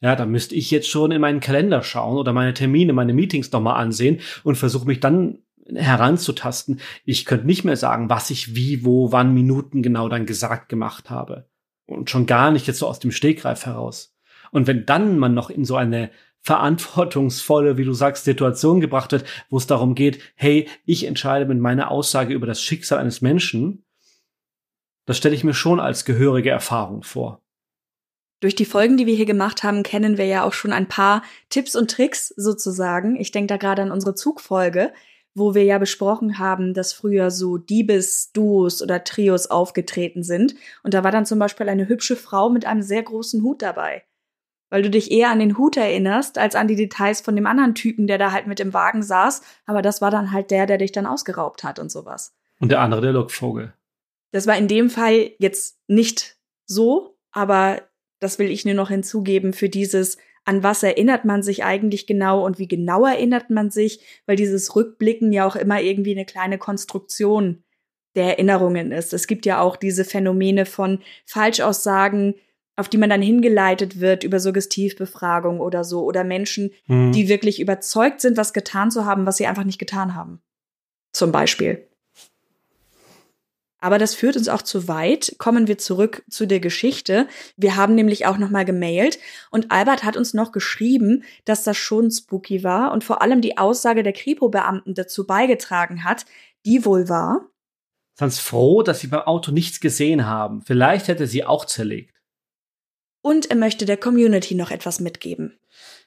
[0.02, 3.52] Ja, da müsste ich jetzt schon in meinen Kalender schauen oder meine Termine, meine Meetings
[3.52, 5.38] nochmal ansehen und versuche mich dann
[5.72, 6.80] heranzutasten.
[7.04, 11.08] Ich könnte nicht mehr sagen, was ich wie, wo, wann Minuten genau dann gesagt gemacht
[11.08, 11.48] habe.
[11.86, 14.16] Und schon gar nicht jetzt so aus dem Stegreif heraus.
[14.50, 16.10] Und wenn dann man noch in so eine
[16.40, 21.60] verantwortungsvolle, wie du sagst, Situation gebracht wird, wo es darum geht, hey, ich entscheide mit
[21.60, 23.84] meiner Aussage über das Schicksal eines Menschen,
[25.06, 27.41] das stelle ich mir schon als gehörige Erfahrung vor.
[28.42, 31.22] Durch die Folgen, die wir hier gemacht haben, kennen wir ja auch schon ein paar
[31.48, 33.14] Tipps und Tricks sozusagen.
[33.14, 34.92] Ich denke da gerade an unsere Zugfolge,
[35.32, 40.56] wo wir ja besprochen haben, dass früher so Diebesduos oder Trios aufgetreten sind.
[40.82, 44.02] Und da war dann zum Beispiel eine hübsche Frau mit einem sehr großen Hut dabei.
[44.70, 47.76] Weil du dich eher an den Hut erinnerst, als an die Details von dem anderen
[47.76, 49.42] Typen, der da halt mit im Wagen saß.
[49.66, 52.34] Aber das war dann halt der, der dich dann ausgeraubt hat und sowas.
[52.58, 53.72] Und der andere der Lockvogel.
[54.32, 57.82] Das war in dem Fall jetzt nicht so, aber
[58.22, 62.44] das will ich nur noch hinzugeben für dieses, an was erinnert man sich eigentlich genau
[62.44, 66.58] und wie genau erinnert man sich, weil dieses Rückblicken ja auch immer irgendwie eine kleine
[66.58, 67.62] Konstruktion
[68.14, 69.12] der Erinnerungen ist.
[69.12, 72.34] Es gibt ja auch diese Phänomene von Falschaussagen,
[72.76, 77.12] auf die man dann hingeleitet wird über Suggestivbefragung oder so, oder Menschen, mhm.
[77.12, 80.40] die wirklich überzeugt sind, was getan zu haben, was sie einfach nicht getan haben.
[81.12, 81.88] Zum Beispiel.
[83.82, 85.34] Aber das führt uns auch zu weit.
[85.38, 87.26] Kommen wir zurück zu der Geschichte.
[87.56, 89.18] Wir haben nämlich auch nochmal gemailt
[89.50, 93.58] und Albert hat uns noch geschrieben, dass das schon spooky war und vor allem die
[93.58, 96.26] Aussage der Kripo-Beamten dazu beigetragen hat,
[96.64, 97.48] die wohl war.
[98.16, 100.62] Ganz froh, dass sie beim Auto nichts gesehen haben.
[100.62, 102.14] Vielleicht hätte sie auch zerlegt.
[103.20, 105.58] Und er möchte der Community noch etwas mitgeben.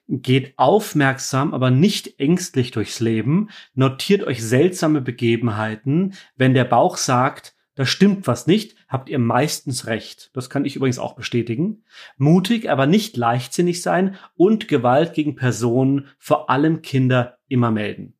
[0.07, 7.55] Geht aufmerksam, aber nicht ängstlich durchs Leben, notiert euch seltsame Begebenheiten, wenn der Bauch sagt,
[7.75, 10.31] da stimmt was nicht, habt ihr meistens recht.
[10.33, 11.83] Das kann ich übrigens auch bestätigen.
[12.17, 18.13] Mutig, aber nicht leichtsinnig sein und Gewalt gegen Personen, vor allem Kinder, immer melden.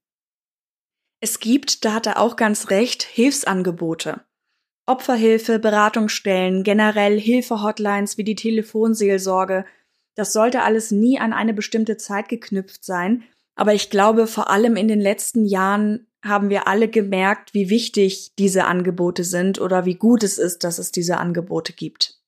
[1.21, 4.21] Es gibt, da hat er auch ganz recht, Hilfsangebote.
[4.85, 9.65] Opferhilfe, Beratungsstellen, generell Hilfehotlines wie die Telefonseelsorge.
[10.15, 13.23] Das sollte alles nie an eine bestimmte Zeit geknüpft sein,
[13.55, 18.33] aber ich glaube, vor allem in den letzten Jahren haben wir alle gemerkt, wie wichtig
[18.38, 22.19] diese Angebote sind oder wie gut es ist, dass es diese Angebote gibt.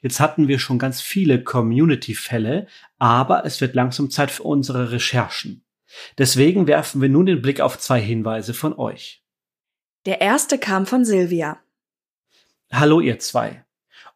[0.00, 2.66] Jetzt hatten wir schon ganz viele Community-Fälle,
[2.98, 5.64] aber es wird langsam Zeit für unsere Recherchen.
[6.18, 9.24] Deswegen werfen wir nun den Blick auf zwei Hinweise von euch.
[10.06, 11.60] Der erste kam von Silvia.
[12.70, 13.64] Hallo ihr zwei.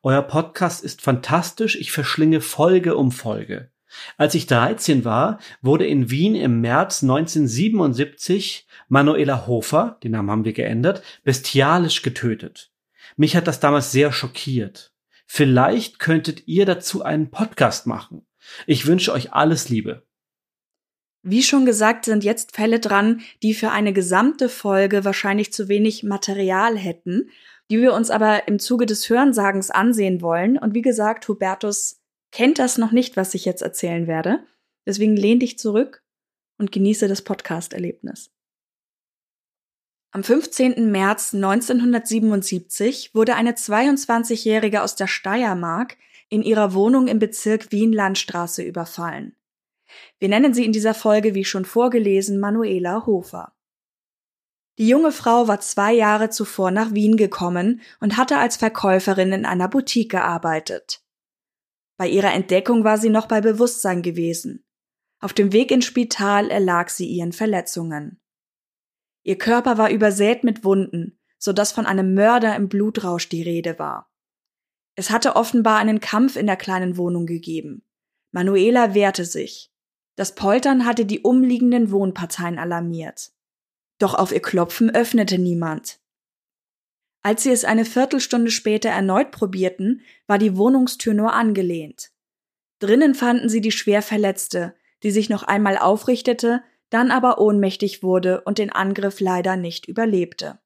[0.02, 3.70] Euer Podcast ist fantastisch, ich verschlinge Folge um Folge.
[4.16, 10.44] Als ich 13 war, wurde in Wien im März 1977 Manuela Hofer, den Namen haben
[10.44, 12.72] wir geändert, bestialisch getötet.
[13.16, 14.92] Mich hat das damals sehr schockiert.
[15.26, 18.26] Vielleicht könntet ihr dazu einen Podcast machen.
[18.66, 20.06] Ich wünsche euch alles Liebe.
[21.22, 26.02] Wie schon gesagt, sind jetzt Fälle dran, die für eine gesamte Folge wahrscheinlich zu wenig
[26.02, 27.30] Material hätten,
[27.70, 30.58] die wir uns aber im Zuge des Hörensagens ansehen wollen.
[30.58, 32.01] Und wie gesagt, Hubertus
[32.32, 34.44] kennt das noch nicht, was ich jetzt erzählen werde.
[34.86, 36.02] Deswegen lehn dich zurück
[36.58, 38.30] und genieße das Podcast-Erlebnis.
[40.10, 40.90] Am 15.
[40.90, 45.96] März 1977 wurde eine 22-Jährige aus der Steiermark
[46.28, 49.36] in ihrer Wohnung im Bezirk Wien-Landstraße überfallen.
[50.18, 53.54] Wir nennen sie in dieser Folge, wie schon vorgelesen, Manuela Hofer.
[54.78, 59.44] Die junge Frau war zwei Jahre zuvor nach Wien gekommen und hatte als Verkäuferin in
[59.44, 61.01] einer Boutique gearbeitet.
[62.02, 64.66] Bei ihrer Entdeckung war sie noch bei Bewusstsein gewesen.
[65.20, 68.20] Auf dem Weg ins Spital erlag sie ihren Verletzungen.
[69.22, 73.78] Ihr Körper war übersät mit Wunden, so dass von einem Mörder im Blutrausch die Rede
[73.78, 74.10] war.
[74.96, 77.84] Es hatte offenbar einen Kampf in der kleinen Wohnung gegeben.
[78.32, 79.72] Manuela wehrte sich.
[80.16, 83.30] Das Poltern hatte die umliegenden Wohnparteien alarmiert.
[84.00, 86.00] Doch auf ihr Klopfen öffnete niemand.
[87.22, 92.10] Als sie es eine Viertelstunde später erneut probierten, war die Wohnungstür nur angelehnt.
[92.80, 98.42] Drinnen fanden sie die schwer Verletzte, die sich noch einmal aufrichtete, dann aber ohnmächtig wurde
[98.42, 100.58] und den Angriff leider nicht überlebte.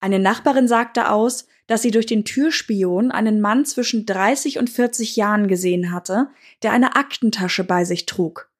[0.00, 5.16] Eine Nachbarin sagte aus, dass sie durch den Türspion einen Mann zwischen 30 und 40
[5.16, 6.28] Jahren gesehen hatte,
[6.62, 8.50] der eine Aktentasche bei sich trug.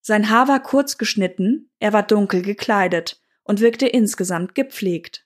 [0.00, 5.25] Sein Haar war kurz geschnitten, er war dunkel gekleidet und wirkte insgesamt gepflegt.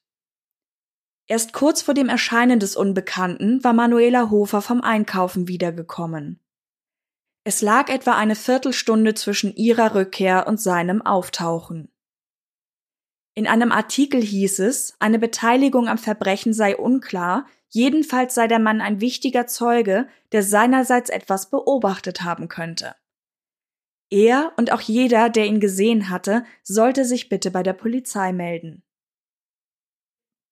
[1.30, 6.40] Erst kurz vor dem Erscheinen des Unbekannten war Manuela Hofer vom Einkaufen wiedergekommen.
[7.44, 11.88] Es lag etwa eine Viertelstunde zwischen ihrer Rückkehr und seinem Auftauchen.
[13.36, 18.80] In einem Artikel hieß es, eine Beteiligung am Verbrechen sei unklar, jedenfalls sei der Mann
[18.80, 22.96] ein wichtiger Zeuge, der seinerseits etwas beobachtet haben könnte.
[24.10, 28.82] Er und auch jeder, der ihn gesehen hatte, sollte sich bitte bei der Polizei melden.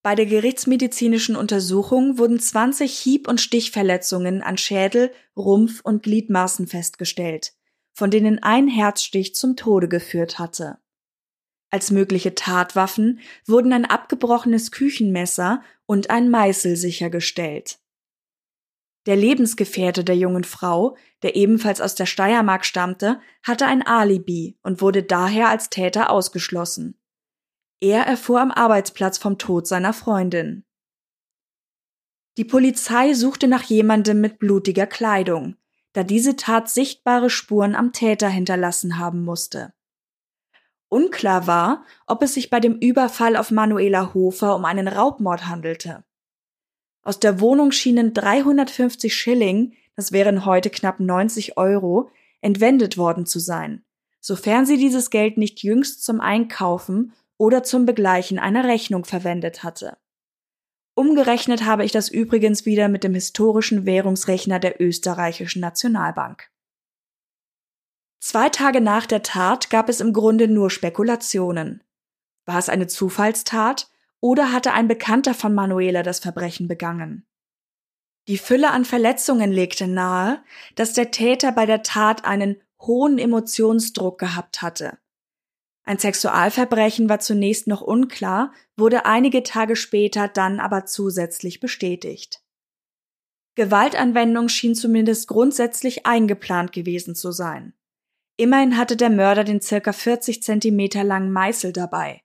[0.09, 7.53] Bei der gerichtsmedizinischen Untersuchung wurden 20 Hieb- und Stichverletzungen an Schädel, Rumpf und Gliedmaßen festgestellt,
[7.93, 10.79] von denen ein Herzstich zum Tode geführt hatte.
[11.71, 17.79] Als mögliche Tatwaffen wurden ein abgebrochenes Küchenmesser und ein Meißel sichergestellt.
[19.05, 24.81] Der Lebensgefährte der jungen Frau, der ebenfalls aus der Steiermark stammte, hatte ein Alibi und
[24.81, 26.98] wurde daher als Täter ausgeschlossen.
[27.81, 30.65] Er erfuhr am Arbeitsplatz vom Tod seiner Freundin.
[32.37, 35.57] Die Polizei suchte nach jemandem mit blutiger Kleidung,
[35.93, 39.73] da diese Tat sichtbare Spuren am Täter hinterlassen haben musste.
[40.89, 46.05] Unklar war, ob es sich bei dem Überfall auf Manuela Hofer um einen Raubmord handelte.
[47.03, 52.11] Aus der Wohnung schienen 350 Schilling, das wären heute knapp 90 Euro,
[52.41, 53.85] entwendet worden zu sein,
[54.21, 59.97] sofern sie dieses Geld nicht jüngst zum Einkaufen oder zum Begleichen einer Rechnung verwendet hatte.
[60.95, 66.51] Umgerechnet habe ich das übrigens wieder mit dem historischen Währungsrechner der österreichischen Nationalbank.
[68.21, 71.85] Zwei Tage nach der Tat gab es im Grunde nur Spekulationen.
[72.45, 73.89] War es eine Zufallstat
[74.21, 77.25] oder hatte ein Bekannter von Manuela das Verbrechen begangen?
[78.27, 80.43] Die Fülle an Verletzungen legte nahe,
[80.75, 84.99] dass der Täter bei der Tat einen hohen Emotionsdruck gehabt hatte
[85.89, 92.43] ein Sexualverbrechen war zunächst noch unklar, wurde einige Tage später dann aber zusätzlich bestätigt.
[93.55, 97.73] Gewaltanwendung schien zumindest grundsätzlich eingeplant gewesen zu sein.
[98.37, 102.21] Immerhin hatte der Mörder den circa 40 Zentimeter langen Meißel dabei.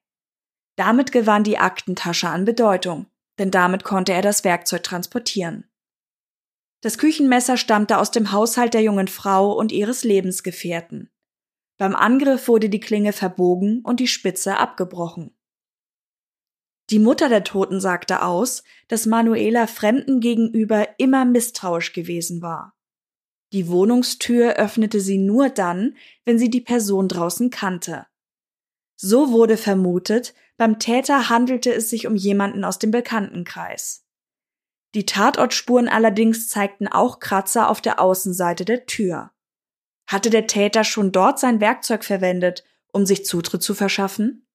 [0.76, 3.06] Damit gewann die Aktentasche an Bedeutung,
[3.40, 5.70] denn damit konnte er das Werkzeug transportieren.
[6.82, 11.13] Das Küchenmesser stammte aus dem Haushalt der jungen Frau und ihres Lebensgefährten.
[11.78, 15.36] Beim Angriff wurde die Klinge verbogen und die Spitze abgebrochen.
[16.90, 22.76] Die Mutter der Toten sagte aus, dass Manuela Fremden gegenüber immer misstrauisch gewesen war.
[23.54, 28.08] Die Wohnungstür öffnete sie nur dann, wenn sie die Person draußen kannte.
[28.96, 34.06] So wurde vermutet, beim Täter handelte es sich um jemanden aus dem Bekanntenkreis.
[34.94, 39.32] Die Tatortspuren allerdings zeigten auch Kratzer auf der Außenseite der Tür.
[40.08, 44.46] Hatte der Täter schon dort sein Werkzeug verwendet, um sich Zutritt zu verschaffen?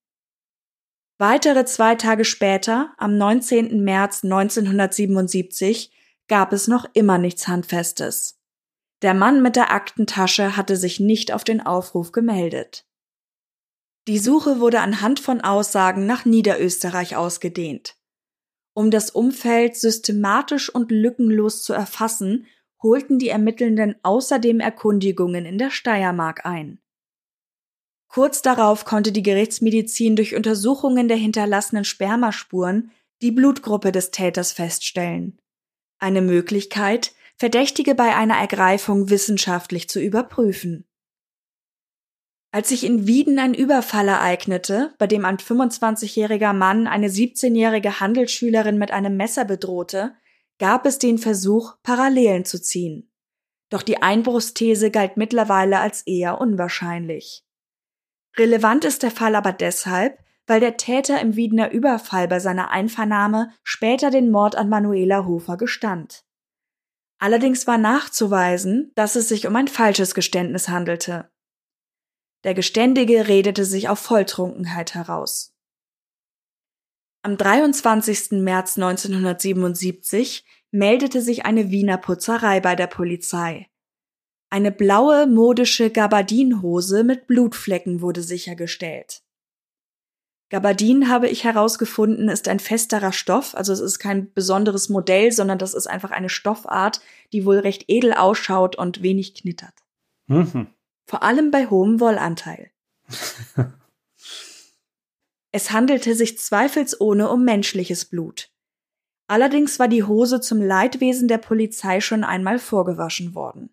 [1.17, 3.83] Weitere zwei Tage später, am 19.
[3.83, 5.91] März 1977,
[6.29, 8.39] gab es noch immer nichts Handfestes.
[9.01, 12.85] Der Mann mit der Aktentasche hatte sich nicht auf den Aufruf gemeldet.
[14.07, 17.95] Die Suche wurde anhand von Aussagen nach Niederösterreich ausgedehnt.
[18.73, 22.45] Um das Umfeld systematisch und lückenlos zu erfassen,
[22.81, 26.79] holten die Ermittelnden außerdem Erkundigungen in der Steiermark ein.
[28.07, 35.37] Kurz darauf konnte die Gerichtsmedizin durch Untersuchungen der hinterlassenen Spermaspuren die Blutgruppe des Täters feststellen.
[35.99, 40.85] Eine Möglichkeit, Verdächtige bei einer Ergreifung wissenschaftlich zu überprüfen.
[42.51, 48.77] Als sich in Wieden ein Überfall ereignete, bei dem ein 25-jähriger Mann eine 17-jährige Handelsschülerin
[48.77, 50.15] mit einem Messer bedrohte,
[50.59, 53.11] gab es den Versuch, Parallelen zu ziehen.
[53.69, 57.45] Doch die Einbruchsthese galt mittlerweile als eher unwahrscheinlich.
[58.37, 63.51] Relevant ist der Fall aber deshalb, weil der Täter im Wiedener Überfall bei seiner Einvernahme
[63.63, 66.25] später den Mord an Manuela Hofer gestand.
[67.19, 71.29] Allerdings war nachzuweisen, dass es sich um ein falsches Geständnis handelte.
[72.43, 75.53] Der Geständige redete sich auf Volltrunkenheit heraus.
[77.21, 78.31] Am 23.
[78.41, 83.67] März 1977 meldete sich eine Wiener Putzerei bei der Polizei.
[84.49, 89.21] Eine blaue modische Gabardinhose mit Blutflecken wurde sichergestellt.
[90.49, 95.59] Gabardin habe ich herausgefunden, ist ein festerer Stoff, also es ist kein besonderes Modell, sondern
[95.59, 97.01] das ist einfach eine Stoffart,
[97.33, 99.73] die wohl recht edel ausschaut und wenig knittert.
[100.27, 100.67] Mhm.
[101.05, 102.71] Vor allem bei hohem Wollanteil.
[105.51, 108.51] es handelte sich zweifelsohne um menschliches Blut.
[109.27, 113.69] Allerdings war die Hose zum Leidwesen der Polizei schon einmal vorgewaschen worden.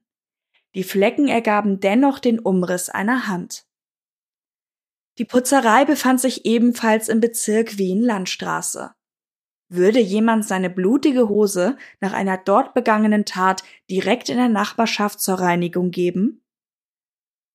[0.75, 3.67] Die Flecken ergaben dennoch den Umriss einer Hand.
[5.19, 8.93] Die Putzerei befand sich ebenfalls im Bezirk Wien-Landstraße.
[9.69, 15.37] Würde jemand seine blutige Hose nach einer dort begangenen Tat direkt in der Nachbarschaft zur
[15.37, 16.46] Reinigung geben?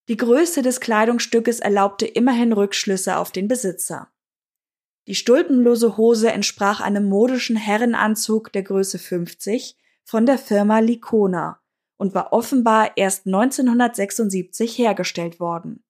[0.08, 4.12] Die Größe des Kleidungsstückes erlaubte immerhin Rückschlüsse auf den Besitzer.
[5.08, 11.60] Die stulpenlose Hose entsprach einem modischen Herrenanzug der Größe 50 von der Firma Licona
[11.98, 15.84] und war offenbar erst 1976 hergestellt worden.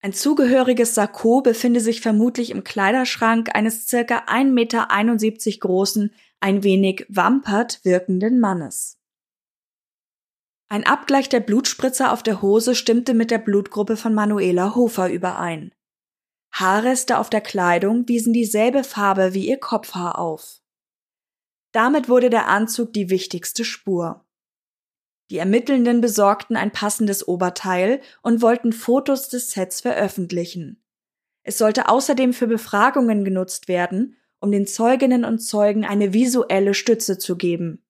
[0.00, 7.04] Ein zugehöriges Sakko befinde sich vermutlich im Kleiderschrank eines circa 1,71 Meter großen, ein wenig
[7.08, 8.97] wampert wirkenden Mannes.
[10.70, 15.72] Ein Abgleich der Blutspritzer auf der Hose stimmte mit der Blutgruppe von Manuela Hofer überein.
[16.52, 20.60] Haarreste auf der Kleidung wiesen dieselbe Farbe wie ihr Kopfhaar auf.
[21.72, 24.24] Damit wurde der Anzug die wichtigste Spur.
[25.30, 30.82] Die Ermittelnden besorgten ein passendes Oberteil und wollten Fotos des Sets veröffentlichen.
[31.42, 37.18] Es sollte außerdem für Befragungen genutzt werden, um den Zeuginnen und Zeugen eine visuelle Stütze
[37.18, 37.84] zu geben.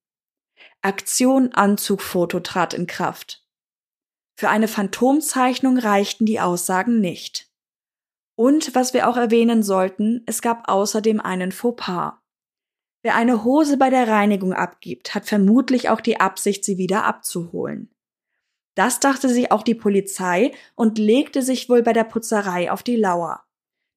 [0.80, 3.44] Aktion Anzugfoto trat in Kraft.
[4.38, 7.50] Für eine Phantomzeichnung reichten die Aussagen nicht.
[8.36, 12.12] Und was wir auch erwähnen sollten, es gab außerdem einen Fauxpas.
[13.02, 17.92] Wer eine Hose bei der Reinigung abgibt, hat vermutlich auch die Absicht, sie wieder abzuholen.
[18.76, 22.94] Das dachte sich auch die Polizei und legte sich wohl bei der Putzerei auf die
[22.94, 23.42] Lauer.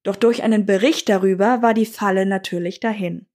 [0.02, 3.28] Doch durch einen Bericht darüber war die Falle natürlich dahin.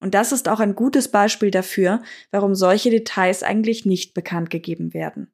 [0.00, 4.94] Und das ist auch ein gutes Beispiel dafür, warum solche Details eigentlich nicht bekannt gegeben
[4.94, 5.32] werden.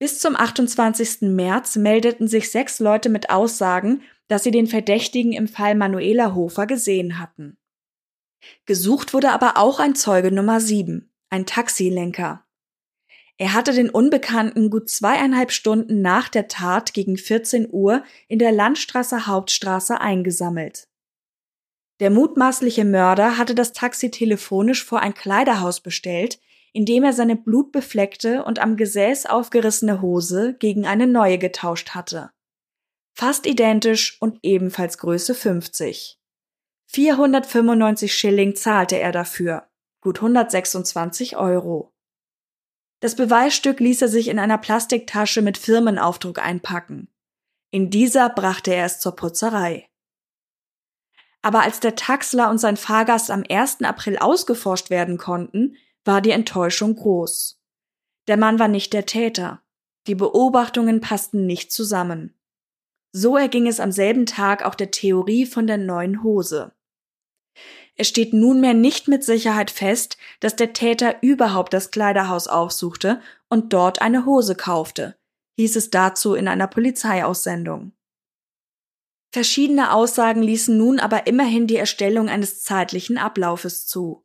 [0.00, 1.22] Bis zum 28.
[1.22, 6.66] März meldeten sich sechs Leute mit Aussagen, dass sie den Verdächtigen im Fall Manuela Hofer
[6.66, 7.56] gesehen hatten.
[8.66, 12.44] Gesucht wurde aber auch ein Zeuge Nummer 7, ein Taxilenker.
[13.38, 18.52] Er hatte den Unbekannten gut zweieinhalb Stunden nach der Tat gegen 14 Uhr in der
[18.52, 20.88] Landstraße Hauptstraße eingesammelt.
[22.00, 26.38] Der mutmaßliche Mörder hatte das Taxi telefonisch vor ein Kleiderhaus bestellt,
[26.72, 32.30] in dem er seine blutbefleckte und am Gesäß aufgerissene Hose gegen eine neue getauscht hatte
[33.18, 36.20] fast identisch und ebenfalls Größe 50.
[36.86, 39.68] 495 Schilling zahlte er dafür,
[40.00, 41.92] gut 126 Euro.
[43.00, 47.08] Das Beweisstück ließ er sich in einer Plastiktasche mit Firmenaufdruck einpacken.
[47.72, 49.87] In dieser brachte er es zur Putzerei.
[51.48, 53.80] Aber als der Taxler und sein Fahrgast am 1.
[53.80, 57.58] April ausgeforscht werden konnten, war die Enttäuschung groß.
[58.26, 59.62] Der Mann war nicht der Täter.
[60.08, 62.34] Die Beobachtungen passten nicht zusammen.
[63.12, 66.72] So erging es am selben Tag auch der Theorie von der neuen Hose.
[67.94, 73.72] Es steht nunmehr nicht mit Sicherheit fest, dass der Täter überhaupt das Kleiderhaus aufsuchte und
[73.72, 75.16] dort eine Hose kaufte,
[75.56, 77.92] hieß es dazu in einer Polizeiaussendung.
[79.30, 84.24] Verschiedene Aussagen ließen nun aber immerhin die Erstellung eines zeitlichen Ablaufes zu.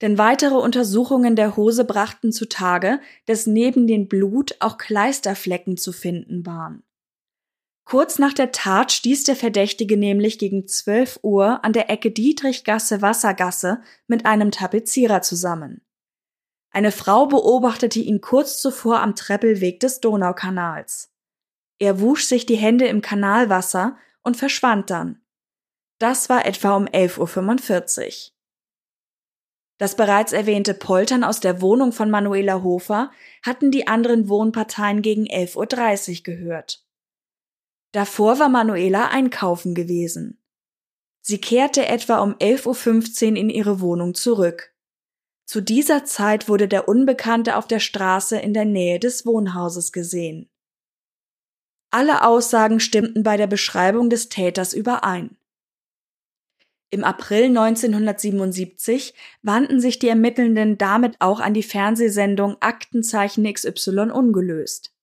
[0.00, 6.44] Denn weitere Untersuchungen der Hose brachten zutage, dass neben dem Blut auch Kleisterflecken zu finden
[6.46, 6.82] waren.
[7.84, 13.02] Kurz nach der Tat stieß der Verdächtige nämlich gegen 12 Uhr an der Ecke Dietrichgasse
[13.02, 15.82] Wassergasse mit einem Tapezierer zusammen.
[16.70, 21.12] Eine Frau beobachtete ihn kurz zuvor am Treppelweg des Donaukanals.
[21.78, 25.20] Er wusch sich die Hände im Kanalwasser und verschwand dann.
[25.98, 28.32] Das war etwa um 11.45 Uhr.
[29.78, 33.10] Das bereits erwähnte Poltern aus der Wohnung von Manuela Hofer
[33.42, 36.86] hatten die anderen Wohnparteien gegen 11.30 Uhr gehört.
[37.92, 40.40] Davor war Manuela einkaufen gewesen.
[41.20, 44.74] Sie kehrte etwa um 11.15 Uhr in ihre Wohnung zurück.
[45.46, 50.48] Zu dieser Zeit wurde der Unbekannte auf der Straße in der Nähe des Wohnhauses gesehen.
[51.94, 55.36] Alle Aussagen stimmten bei der Beschreibung des Täters überein.
[56.88, 59.12] Im April 1977
[59.42, 64.94] wandten sich die Ermittelnden damit auch an die Fernsehsendung Aktenzeichen XY ungelöst.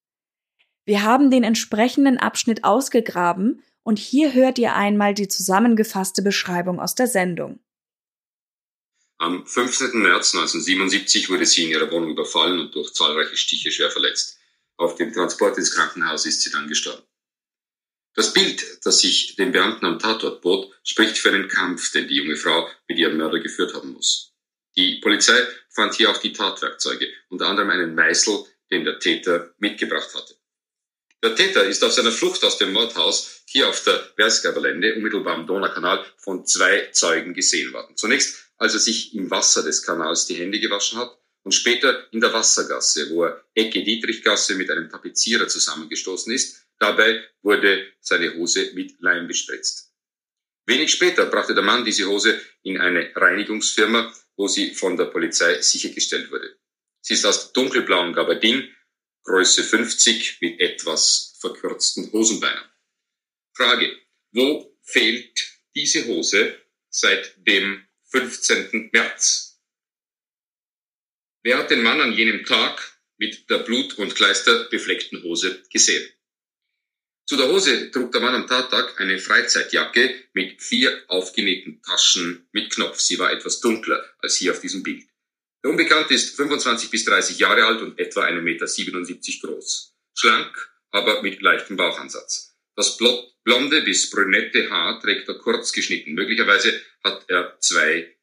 [0.83, 6.95] Wir haben den entsprechenden Abschnitt ausgegraben und hier hört ihr einmal die zusammengefasste Beschreibung aus
[6.95, 7.59] der Sendung.
[9.19, 9.91] Am 15.
[9.99, 14.38] März 1977 wurde sie in ihrer Wohnung überfallen und durch zahlreiche Stiche schwer verletzt.
[14.79, 17.03] Auf dem Transport ins Krankenhaus ist sie dann gestorben.
[18.15, 22.15] Das Bild, das sich den Beamten am Tatort bot, spricht für den Kampf, den die
[22.15, 24.33] junge Frau mit ihrem Mörder geführt haben muss.
[24.77, 25.35] Die Polizei
[25.69, 30.35] fand hier auch die Tatwerkzeuge, unter anderem einen Meißel, den der Täter mitgebracht hatte.
[31.23, 35.45] Der Täter ist auf seiner Flucht aus dem Mordhaus hier auf der Wersgaberlände, unmittelbar am
[35.45, 37.97] Donaukanal, von zwei Zeugen gesehen worden.
[37.97, 41.19] Zunächst, als er sich im Wasser des Kanals die Hände gewaschen hat
[41.49, 46.67] und später in der Wassergasse, wo er Ecke Dietrichgasse mit einem Tapezierer zusammengestoßen ist.
[46.77, 49.91] Dabei wurde seine Hose mit Leim bespritzt.
[50.67, 55.59] Wenig später brachte der Mann diese Hose in eine Reinigungsfirma, wo sie von der Polizei
[55.59, 56.55] sichergestellt wurde.
[57.01, 58.69] Sie ist aus dunkelblauem Gabardin,
[59.23, 62.63] Größe 50 mit etwas verkürzten Hosenbeinen.
[63.55, 63.91] Frage,
[64.33, 66.59] wo fehlt diese Hose
[66.91, 68.91] seit dem 15.
[68.93, 69.48] März?
[71.41, 76.05] Wer hat den Mann an jenem Tag mit der blut- und kleisterbefleckten Hose gesehen?
[77.25, 82.73] Zu der Hose trug der Mann am Tattag eine Freizeitjacke mit vier aufgenähten Taschen mit
[82.73, 82.99] Knopf.
[82.99, 85.07] Sie war etwas dunkler als hier auf diesem Bild.
[85.63, 89.95] Der Unbekannte ist 25 bis 30 Jahre alt und etwa 1,77 Meter groß.
[90.15, 92.57] Schlank, aber mit leichtem Bauchansatz.
[92.75, 96.13] Das blonde bis brünette Haar trägt er kurz geschnitten.
[96.13, 98.17] Möglicherweise hat er zwei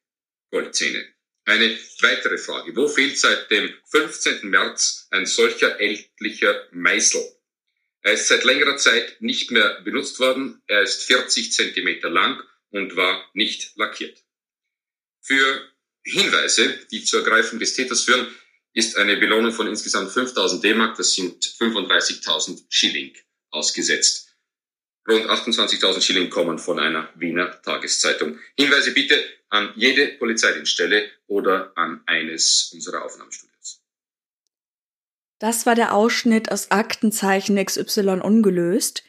[0.51, 1.16] Goldzähne.
[1.47, 2.75] Eine weitere Frage.
[2.75, 4.49] Wo fehlt seit dem 15.
[4.49, 7.23] März ein solcher ältlicher Meißel?
[8.01, 10.61] Er ist seit längerer Zeit nicht mehr benutzt worden.
[10.67, 14.21] Er ist 40 Zentimeter lang und war nicht lackiert.
[15.21, 15.71] Für
[16.03, 18.27] Hinweise, die zur Ergreifung des Täters führen,
[18.73, 23.15] ist eine Belohnung von insgesamt 5000 D-Mark, das sind 35.000 Schilling,
[23.51, 24.26] ausgesetzt.
[25.09, 28.39] Rund 28.000 Schilling kommen von einer Wiener Tageszeitung.
[28.57, 29.15] Hinweise bitte
[29.49, 33.81] an jede Polizeidienststelle oder an eines unserer Aufnahmestudios.
[35.39, 39.03] Das war der Ausschnitt aus Aktenzeichen XY ungelöst.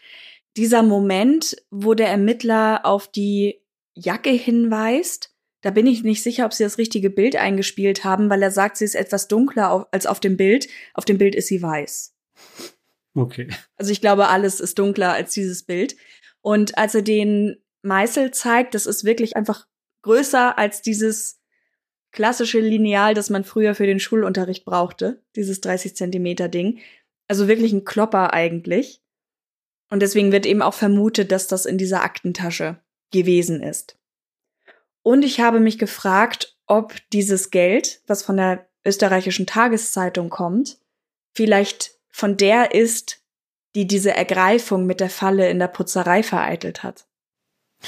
[0.56, 3.60] Dieser Moment, wo der Ermittler auf die
[3.94, 8.42] Jacke hinweist, da bin ich nicht sicher, ob sie das richtige Bild eingespielt haben, weil
[8.42, 10.68] er sagt, sie ist etwas dunkler als auf dem Bild.
[10.94, 12.14] Auf dem Bild ist sie weiß.
[13.18, 13.48] Okay.
[13.76, 15.96] Also ich glaube, alles ist dunkler als dieses Bild.
[16.40, 19.66] Und als er den Meißel zeigt, das ist wirklich einfach
[20.02, 21.40] größer als dieses
[22.12, 26.80] klassische Lineal, das man früher für den Schulunterricht brauchte, dieses 30 Zentimeter Ding.
[27.26, 29.02] Also wirklich ein Klopper eigentlich.
[29.90, 33.98] Und deswegen wird eben auch vermutet, dass das in dieser Aktentasche gewesen ist.
[35.02, 40.78] Und ich habe mich gefragt, ob dieses Geld, was von der österreichischen Tageszeitung kommt,
[41.34, 43.22] vielleicht von der ist,
[43.76, 47.06] die diese Ergreifung mit der Falle in der Putzerei vereitelt hat.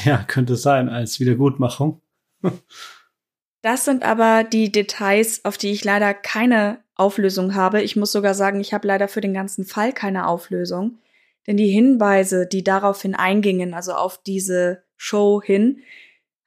[0.04, 2.00] Ja, könnte sein, als Wiedergutmachung.
[3.62, 7.82] das sind aber die Details, auf die ich leider keine Auflösung habe.
[7.82, 10.98] Ich muss sogar sagen, ich habe leider für den ganzen Fall keine Auflösung.
[11.48, 15.80] Denn die Hinweise, die daraufhin eingingen, also auf diese Show hin,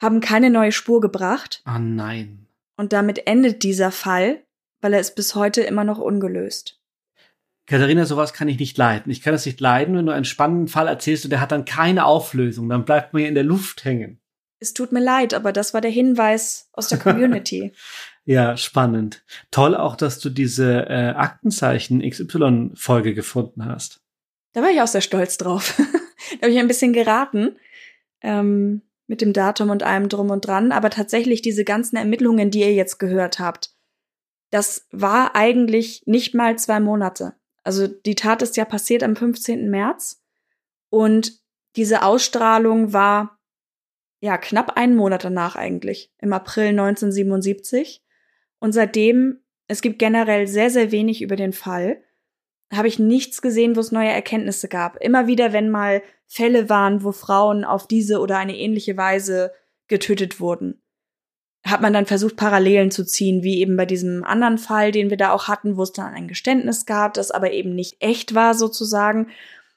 [0.02, 1.62] haben keine neue Spur gebracht.
[1.66, 2.48] Ah nein.
[2.78, 4.42] Und damit endet dieser Fall,
[4.80, 6.80] weil er ist bis heute immer noch ungelöst.
[7.66, 9.12] Katharina, sowas kann ich nicht leiden.
[9.12, 11.66] Ich kann es nicht leiden, wenn du einen spannenden Fall erzählst und der hat dann
[11.66, 12.68] keine Auflösung.
[12.68, 14.20] Dann bleibt mir in der Luft hängen.
[14.60, 17.74] Es tut mir leid, aber das war der Hinweis aus der Community.
[18.26, 19.24] ja, spannend.
[19.52, 24.02] Toll auch, dass du diese äh, Aktenzeichen XY-Folge gefunden hast.
[24.54, 25.76] Da war ich auch sehr stolz drauf.
[26.40, 27.58] da habe ich ein bisschen geraten.
[28.22, 30.72] Ähm, mit dem Datum und allem drum und dran.
[30.72, 33.76] Aber tatsächlich diese ganzen Ermittlungen, die ihr jetzt gehört habt,
[34.50, 37.34] das war eigentlich nicht mal zwei Monate.
[37.64, 39.70] Also die Tat ist ja passiert am 15.
[39.70, 40.22] März
[40.90, 41.42] und
[41.76, 43.40] diese Ausstrahlung war
[44.20, 48.04] ja knapp einen Monat danach eigentlich, im April 1977.
[48.60, 52.04] Und seitdem, es gibt generell sehr, sehr wenig über den Fall,
[52.72, 54.98] habe ich nichts gesehen, wo es neue Erkenntnisse gab.
[55.02, 59.52] Immer wieder, wenn mal Fälle waren, wo Frauen auf diese oder eine ähnliche Weise
[59.88, 60.83] getötet wurden,
[61.64, 65.18] hat man dann versucht, Parallelen zu ziehen, wie eben bei diesem anderen Fall, den wir
[65.18, 68.54] da auch hatten, wo es dann ein Geständnis gab, das aber eben nicht echt war
[68.54, 69.30] sozusagen.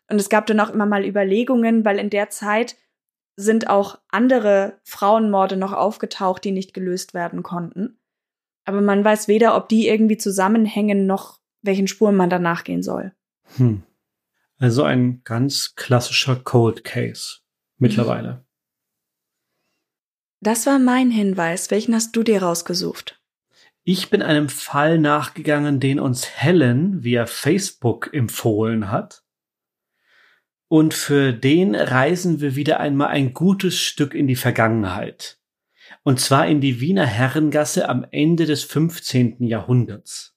[0.09, 2.77] Und es gab dann auch immer mal Überlegungen, weil in der Zeit
[3.37, 7.99] sind auch andere Frauenmorde noch aufgetaucht, die nicht gelöst werden konnten.
[8.65, 13.13] Aber man weiß weder, ob die irgendwie zusammenhängen, noch welchen Spuren man danach gehen soll.
[13.57, 13.83] Hm.
[14.59, 17.41] Also ein ganz klassischer Cold Case
[17.79, 18.46] mittlerweile.
[20.47, 21.71] Das war mein Hinweis.
[21.73, 23.21] Welchen hast du dir rausgesucht?
[23.83, 29.25] Ich bin einem Fall nachgegangen, den uns Helen via Facebook empfohlen hat.
[30.69, 35.41] Und für den reisen wir wieder einmal ein gutes Stück in die Vergangenheit.
[36.05, 39.49] Und zwar in die Wiener Herrengasse am Ende des 15.
[39.49, 40.37] Jahrhunderts.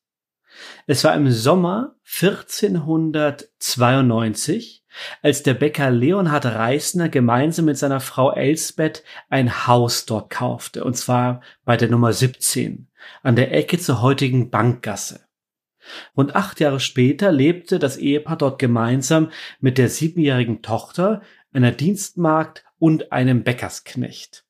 [0.87, 4.78] Es war im Sommer 1492,
[5.21, 10.95] als der Bäcker Leonhard Reisner gemeinsam mit seiner Frau Elsbeth ein Haus dort kaufte, und
[10.95, 12.87] zwar bei der Nummer 17,
[13.23, 15.25] an der Ecke zur heutigen Bankgasse.
[16.15, 21.21] Rund acht Jahre später lebte das Ehepaar dort gemeinsam mit der siebenjährigen Tochter,
[21.51, 24.45] einer Dienstmagd und einem Bäckersknecht.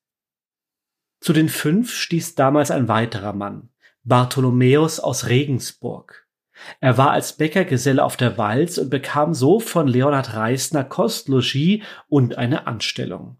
[1.20, 3.70] Zu den fünf stieß damals ein weiterer Mann,
[4.04, 6.26] Bartholomäus aus Regensburg.
[6.80, 11.82] Er war als Bäckergeselle auf der Walz und bekam so von Leonhard Reisner Kost, Logis
[12.08, 13.38] und eine Anstellung.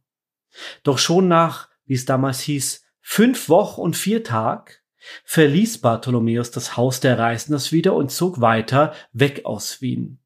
[0.82, 4.82] Doch schon nach, wie es damals hieß, fünf Wochen und vier Tag
[5.24, 10.18] verließ Bartholomäus das Haus der Reisners wieder und zog weiter weg aus Wien.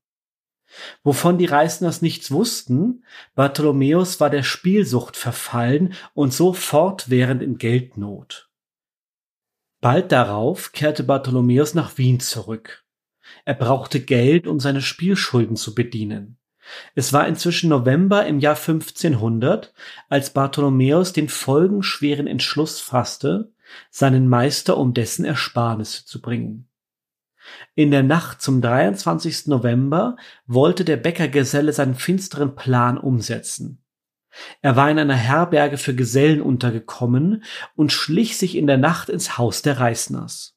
[1.05, 8.51] Wovon die Reisners nichts wussten, Bartholomäus war der Spielsucht verfallen und so fortwährend in Geldnot.
[9.80, 12.84] Bald darauf kehrte Bartholomäus nach Wien zurück.
[13.45, 16.38] Er brauchte Geld, um seine Spielschulden zu bedienen.
[16.95, 19.74] Es war inzwischen November im Jahr 1500,
[20.09, 23.53] als Bartholomäus den folgenschweren Entschluss fasste,
[23.90, 26.68] seinen Meister um dessen Ersparnisse zu bringen.
[27.74, 29.49] In der Nacht zum 23.
[29.49, 30.16] November
[30.47, 33.82] wollte der Bäckergeselle seinen finsteren Plan umsetzen.
[34.62, 37.45] Er war in einer Herberge für Gesellen untergekommen
[37.76, 40.53] und schlich sich in der Nacht ins Haus der Reißners.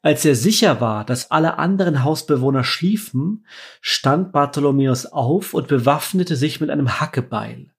[0.00, 3.46] Als er sicher war, dass alle anderen Hausbewohner schliefen,
[3.80, 7.72] stand Bartholomäus auf und bewaffnete sich mit einem Hackebeil.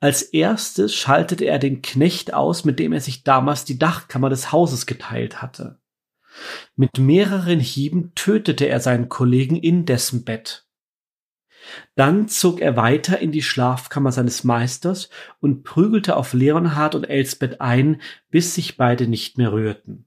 [0.00, 4.52] Als erstes schaltete er den Knecht aus, mit dem er sich damals die Dachkammer des
[4.52, 5.78] Hauses geteilt hatte.
[6.74, 10.66] Mit mehreren Hieben tötete er seinen Kollegen in dessen Bett.
[11.96, 15.10] Dann zog er weiter in die Schlafkammer seines Meisters
[15.40, 20.05] und prügelte auf Leonhard und Elsbeth ein, bis sich beide nicht mehr rührten.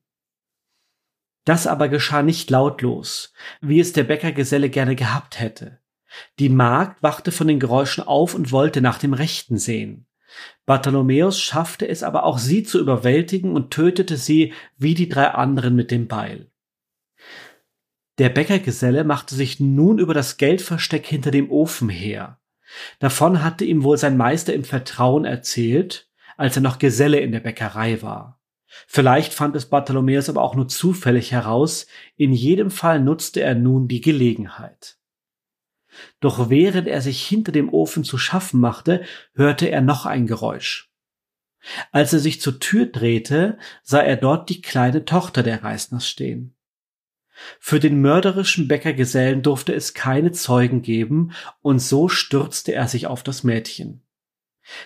[1.49, 5.79] Das aber geschah nicht lautlos, wie es der Bäckergeselle gerne gehabt hätte.
[6.37, 10.05] Die Magd wachte von den Geräuschen auf und wollte nach dem Rechten sehen.
[10.67, 15.75] Bartholomäus schaffte es aber auch sie zu überwältigen und tötete sie wie die drei anderen
[15.75, 16.51] mit dem Beil.
[18.19, 22.39] Der Bäckergeselle machte sich nun über das Geldversteck hinter dem Ofen her.
[22.99, 27.39] Davon hatte ihm wohl sein Meister im Vertrauen erzählt, als er noch Geselle in der
[27.39, 28.38] Bäckerei war.
[28.87, 33.87] Vielleicht fand es Bartholomäus aber auch nur zufällig heraus, in jedem Fall nutzte er nun
[33.87, 34.97] die Gelegenheit.
[36.19, 39.03] Doch während er sich hinter dem Ofen zu schaffen machte,
[39.33, 40.91] hörte er noch ein Geräusch.
[41.91, 46.55] Als er sich zur Tür drehte, sah er dort die kleine Tochter der Reisners stehen.
[47.59, 53.23] Für den mörderischen Bäckergesellen durfte es keine Zeugen geben, und so stürzte er sich auf
[53.23, 54.03] das Mädchen.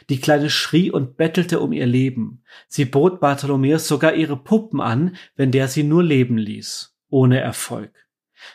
[0.10, 2.44] Die Kleine schrie und bettelte um ihr Leben.
[2.68, 6.96] Sie bot Bartholomäus sogar ihre Puppen an, wenn der sie nur leben ließ.
[7.10, 8.08] Ohne Erfolg.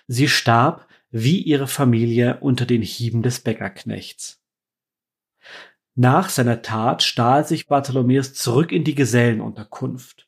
[0.07, 4.43] Sie starb, wie ihre Familie, unter den Hieben des Bäckerknechts.
[5.95, 10.28] Nach seiner Tat stahl sich Bartholomäus zurück in die Gesellenunterkunft.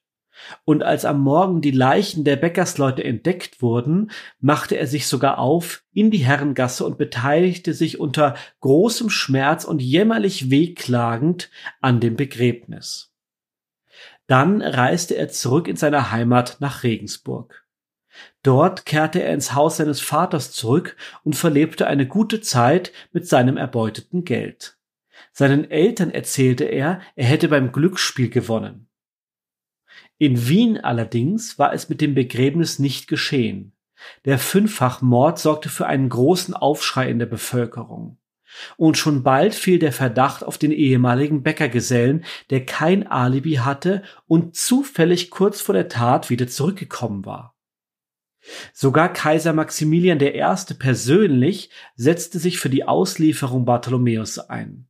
[0.65, 4.11] Und als am Morgen die Leichen der Bäckersleute entdeckt wurden,
[4.41, 9.83] machte er sich sogar auf in die Herrengasse und beteiligte sich unter großem Schmerz und
[9.83, 13.13] jämmerlich wehklagend an dem Begräbnis.
[14.27, 17.67] Dann reiste er zurück in seine Heimat nach Regensburg.
[18.43, 23.57] Dort kehrte er ins Haus seines Vaters zurück und verlebte eine gute Zeit mit seinem
[23.57, 24.79] erbeuteten Geld.
[25.33, 28.90] Seinen Eltern erzählte er, er hätte beim Glücksspiel gewonnen.
[30.21, 33.73] In Wien allerdings war es mit dem Begräbnis nicht geschehen.
[34.27, 38.19] Der Fünffachmord sorgte für einen großen Aufschrei in der Bevölkerung.
[38.77, 44.55] Und schon bald fiel der Verdacht auf den ehemaligen Bäckergesellen, der kein Alibi hatte und
[44.55, 47.57] zufällig kurz vor der Tat wieder zurückgekommen war.
[48.75, 50.75] Sogar Kaiser Maximilian I.
[50.79, 54.90] persönlich setzte sich für die Auslieferung Bartholomäus ein.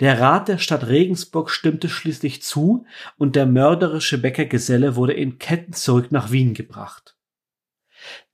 [0.00, 5.72] Der Rat der Stadt Regensburg stimmte schließlich zu und der mörderische Bäckergeselle wurde in Ketten
[5.72, 7.16] zurück nach Wien gebracht.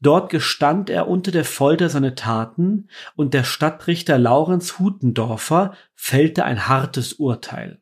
[0.01, 6.69] Dort gestand er unter der Folter seine Taten und der Stadtrichter Laurenz Hutendorfer fällte ein
[6.69, 7.81] hartes Urteil.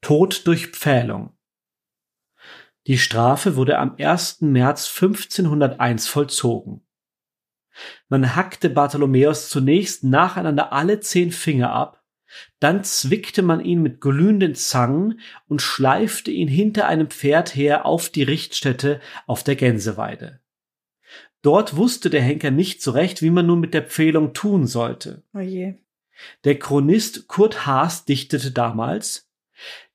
[0.00, 1.36] Tod durch Pfählung.
[2.86, 4.42] Die Strafe wurde am 1.
[4.42, 6.86] März 1501 vollzogen.
[8.08, 12.02] Man hackte Bartholomäus zunächst nacheinander alle zehn Finger ab,
[12.60, 18.08] dann zwickte man ihn mit glühenden Zangen und schleifte ihn hinter einem Pferd her auf
[18.08, 20.40] die Richtstätte auf der Gänseweide.
[21.42, 25.22] Dort wusste der Henker nicht so recht, wie man nun mit der Pfählung tun sollte.
[25.32, 25.74] Oh je.
[26.44, 29.30] Der Chronist Kurt Haas dichtete damals,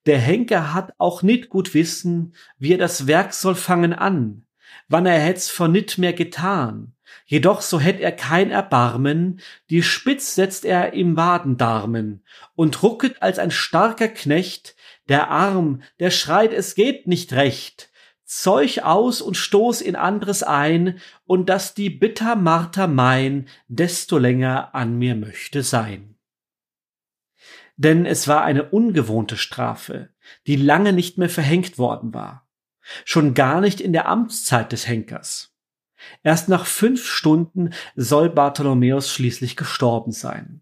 [0.05, 4.45] der Henker hat auch nit gut wissen, wie er das Werk soll fangen an,
[4.87, 6.95] wann er hätt's vor nit mehr getan.
[7.31, 12.25] Jedoch so hätt er kein Erbarmen, die Spitz setzt er im Wadendarmen
[12.55, 14.75] und rucket als ein starker Knecht,
[15.07, 17.89] der Arm, der schreit, es geht nicht recht,
[18.25, 24.75] Zeug aus und stoß in anderes ein, und dass die bitter Marter mein, desto länger
[24.75, 26.17] an mir möchte sein.
[27.77, 30.09] Denn es war eine ungewohnte Strafe,
[30.47, 32.49] die lange nicht mehr verhängt worden war.
[33.05, 35.50] Schon gar nicht in der Amtszeit des Henkers.
[36.23, 40.61] Erst nach fünf Stunden soll Bartholomäus schließlich gestorben sein.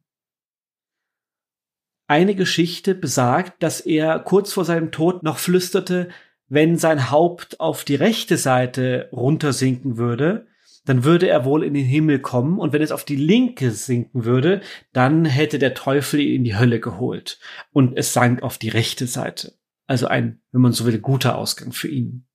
[2.08, 6.10] Eine Geschichte besagt, dass er kurz vor seinem Tod noch flüsterte,
[6.48, 10.48] wenn sein Haupt auf die rechte Seite runtersinken würde,
[10.86, 14.26] dann würde er wohl in den Himmel kommen und wenn es auf die linke sinken
[14.26, 14.62] würde,
[14.92, 17.40] dann hätte der Teufel ihn in die Hölle geholt
[17.72, 19.54] und es sank auf die rechte Seite.
[19.86, 22.26] Also ein, wenn man so will, guter Ausgang für ihn.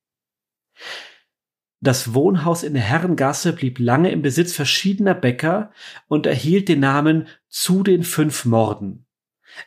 [1.84, 5.70] Das Wohnhaus in der Herrengasse blieb lange im Besitz verschiedener Bäcker
[6.08, 9.06] und erhielt den Namen zu den fünf Morden.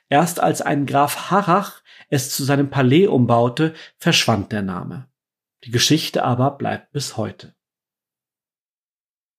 [0.09, 5.07] Erst als ein Graf Harrach es zu seinem Palais umbaute, verschwand der Name.
[5.63, 7.55] Die Geschichte aber bleibt bis heute.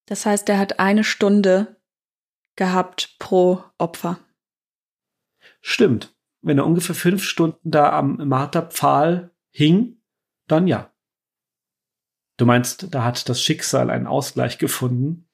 [0.06, 1.80] Das heißt, er hat eine Stunde
[2.54, 4.20] gehabt pro Opfer.
[5.60, 6.14] Stimmt.
[6.42, 10.00] Wenn er ungefähr fünf Stunden da am Marterpfahl hing,
[10.46, 10.92] dann ja.
[12.38, 15.28] Du meinst, da hat das Schicksal einen Ausgleich gefunden?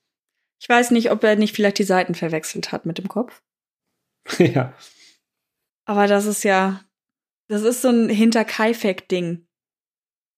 [0.61, 3.43] Ich weiß nicht, ob er nicht vielleicht die Seiten verwechselt hat mit dem Kopf.
[4.39, 4.75] ja.
[5.85, 6.81] Aber das ist ja,
[7.49, 9.47] das ist so ein Hinterkaifeck-Ding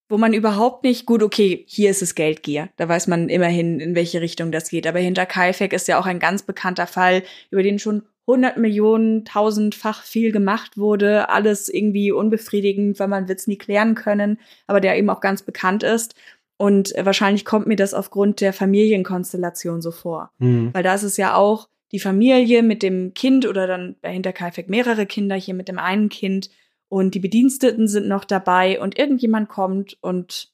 [0.08, 2.68] wo man überhaupt nicht, gut, okay, hier ist es Geldgier.
[2.76, 4.86] Da weiß man immerhin, in welche Richtung das geht.
[4.86, 9.24] Aber hinter Kaifek ist ja auch ein ganz bekannter Fall, über den schon 100 Millionen,
[9.24, 11.28] tausendfach viel gemacht wurde.
[11.28, 14.38] Alles irgendwie unbefriedigend, weil man wird's nie klären können.
[14.66, 16.14] Aber der eben auch ganz bekannt ist.
[16.58, 20.30] Und wahrscheinlich kommt mir das aufgrund der Familienkonstellation so vor.
[20.38, 20.72] Mhm.
[20.72, 24.68] Weil da ist es ja auch die Familie mit dem Kind oder dann bei Hinterkaifeck
[24.68, 26.50] mehrere Kinder, hier mit dem einen Kind
[26.88, 30.52] und die Bediensteten sind noch dabei und irgendjemand kommt und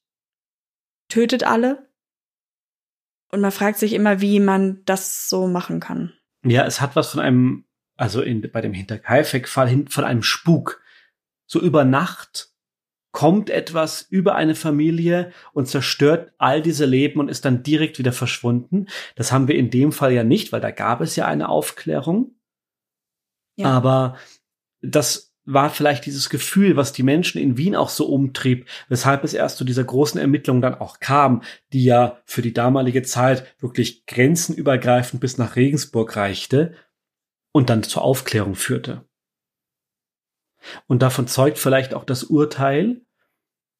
[1.08, 1.88] tötet alle.
[3.30, 6.12] Und man fragt sich immer, wie man das so machen kann.
[6.44, 7.64] Ja, es hat was von einem,
[7.96, 10.82] also in, bei dem Hinterkaifeck-Fall von einem Spuk.
[11.46, 12.51] So über Nacht
[13.12, 18.12] kommt etwas über eine Familie und zerstört all diese Leben und ist dann direkt wieder
[18.12, 18.86] verschwunden.
[19.16, 22.34] Das haben wir in dem Fall ja nicht, weil da gab es ja eine Aufklärung.
[23.56, 23.68] Ja.
[23.68, 24.16] Aber
[24.80, 29.34] das war vielleicht dieses Gefühl, was die Menschen in Wien auch so umtrieb, weshalb es
[29.34, 31.42] erst zu dieser großen Ermittlung dann auch kam,
[31.72, 36.74] die ja für die damalige Zeit wirklich grenzenübergreifend bis nach Regensburg reichte
[37.52, 39.04] und dann zur Aufklärung führte.
[40.86, 43.02] Und davon zeugt vielleicht auch das Urteil,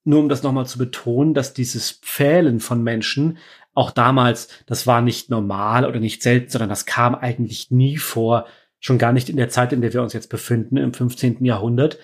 [0.05, 3.39] nur um das nochmal zu betonen, dass dieses Pfählen von Menschen
[3.75, 8.47] auch damals, das war nicht normal oder nicht selten, sondern das kam eigentlich nie vor,
[8.85, 11.45] Schon gar nicht in der Zeit, in der wir uns jetzt befinden, im 15.
[11.45, 12.01] Jahrhundert.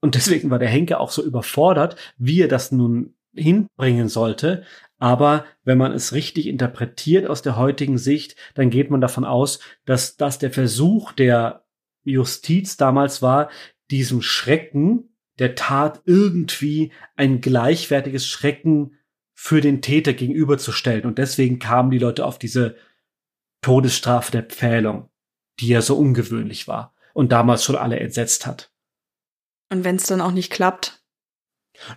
[0.00, 4.62] Und deswegen war der Henker auch so überfordert, wie er das nun hinbringen sollte.
[4.98, 9.58] Aber wenn man es richtig interpretiert aus der heutigen Sicht, dann geht man davon aus,
[9.84, 11.64] dass das der Versuch der
[12.04, 13.50] Justiz damals war,
[13.90, 18.98] diesem Schrecken der Tat irgendwie ein gleichwertiges Schrecken
[19.34, 21.06] für den Täter gegenüberzustellen.
[21.06, 22.76] Und deswegen kamen die Leute auf diese
[23.62, 25.08] Todesstrafe der Pfählung,
[25.58, 28.70] die ja so ungewöhnlich war und damals schon alle entsetzt hat.
[29.70, 31.02] Und wenn es dann auch nicht klappt?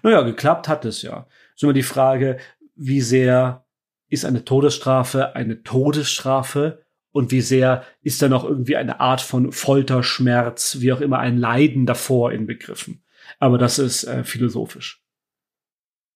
[0.04, 1.28] Naja, geklappt hat es ja.
[1.56, 2.38] Ist immer die Frage,
[2.76, 3.66] wie sehr
[4.10, 6.83] ist eine Todesstrafe eine Todesstrafe
[7.14, 11.20] und wie sehr ist da noch irgendwie eine Art von Folter, Schmerz, wie auch immer
[11.20, 13.04] ein Leiden davor inbegriffen.
[13.40, 15.02] Aber das ist äh, philosophisch.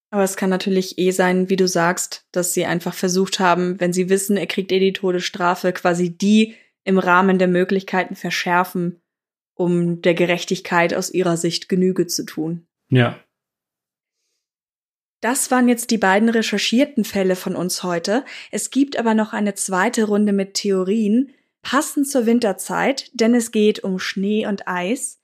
[0.10, 3.94] Aber es kann natürlich eh sein, wie du sagst, dass sie einfach versucht haben, wenn
[3.94, 9.02] sie wissen, er kriegt eh die Todesstrafe, quasi die im Rahmen der Möglichkeiten verschärfen,
[9.54, 12.66] um der Gerechtigkeit aus ihrer Sicht Genüge zu tun.
[12.90, 13.20] Ja.
[15.22, 18.24] Das waren jetzt die beiden recherchierten Fälle von uns heute.
[18.52, 21.32] Es gibt aber noch eine zweite Runde mit Theorien,
[21.64, 25.20] passend zur Winterzeit, denn es geht um Schnee und Eis.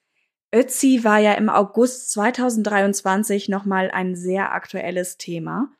[0.54, 5.72] Ötzi war ja im August 2023 nochmal ein sehr aktuelles Thema.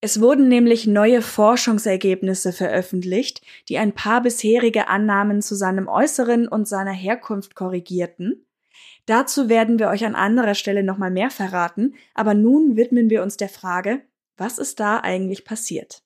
[0.00, 6.68] Es wurden nämlich neue Forschungsergebnisse veröffentlicht, die ein paar bisherige Annahmen zu seinem Äußeren und
[6.68, 8.46] seiner Herkunft korrigierten.
[9.06, 13.36] Dazu werden wir euch an anderer Stelle nochmal mehr verraten, aber nun widmen wir uns
[13.36, 14.02] der Frage,
[14.36, 16.02] was ist da eigentlich passiert?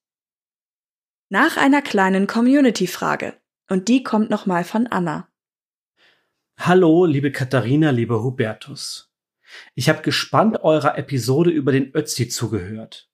[1.29, 3.35] Nach einer kleinen Community-Frage.
[3.69, 5.29] Und die kommt nochmal von Anna.
[6.59, 9.13] Hallo, liebe Katharina, lieber Hubertus.
[9.75, 13.11] Ich habe gespannt eurer Episode über den Ötzi zugehört.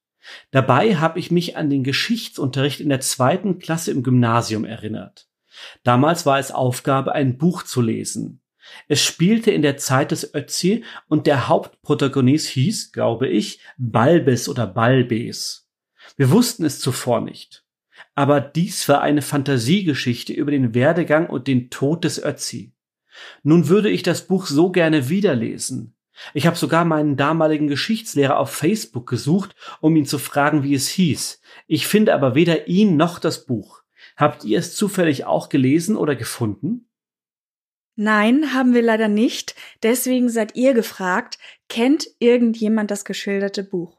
[0.51, 5.29] Dabei habe ich mich an den Geschichtsunterricht in der zweiten Klasse im Gymnasium erinnert.
[5.85, 8.43] Damals war es Aufgabe, ein Buch zu lesen.
[8.87, 14.66] Es spielte in der Zeit des Ötzi und der Hauptprotagonist hieß, glaube ich, Balbes oder
[14.66, 15.69] Balbes.
[16.16, 17.64] Wir wussten es zuvor nicht.
[18.14, 22.73] Aber dies war eine Fantasiegeschichte über den Werdegang und den Tod des Ötzi.
[23.43, 25.95] Nun würde ich das Buch so gerne wiederlesen.
[26.35, 30.89] Ich habe sogar meinen damaligen Geschichtslehrer auf Facebook gesucht, um ihn zu fragen, wie es
[30.89, 31.41] hieß.
[31.66, 33.83] Ich finde aber weder ihn noch das Buch.
[34.16, 36.88] Habt ihr es zufällig auch gelesen oder gefunden?
[38.01, 39.57] Nein, haben wir leider nicht.
[39.83, 41.37] Deswegen seid ihr gefragt,
[41.69, 43.99] kennt irgendjemand das geschilderte Buch?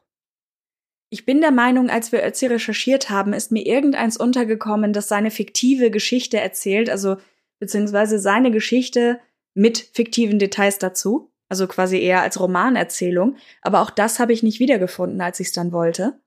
[1.10, 5.30] Ich bin der Meinung, als wir Ötzi recherchiert haben, ist mir irgendeins untergekommen, das seine
[5.30, 7.18] fiktive Geschichte erzählt, also
[7.58, 9.20] beziehungsweise seine Geschichte
[9.52, 14.60] mit fiktiven Details dazu, also quasi eher als Romanerzählung, aber auch das habe ich nicht
[14.60, 16.18] wiedergefunden, als ich es dann wollte.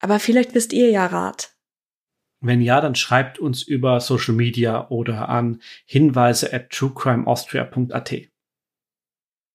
[0.00, 1.51] Aber vielleicht wisst ihr ja Rat.
[2.42, 8.14] Wenn ja, dann schreibt uns über Social Media oder an hinweise at truecrimeaustria.at.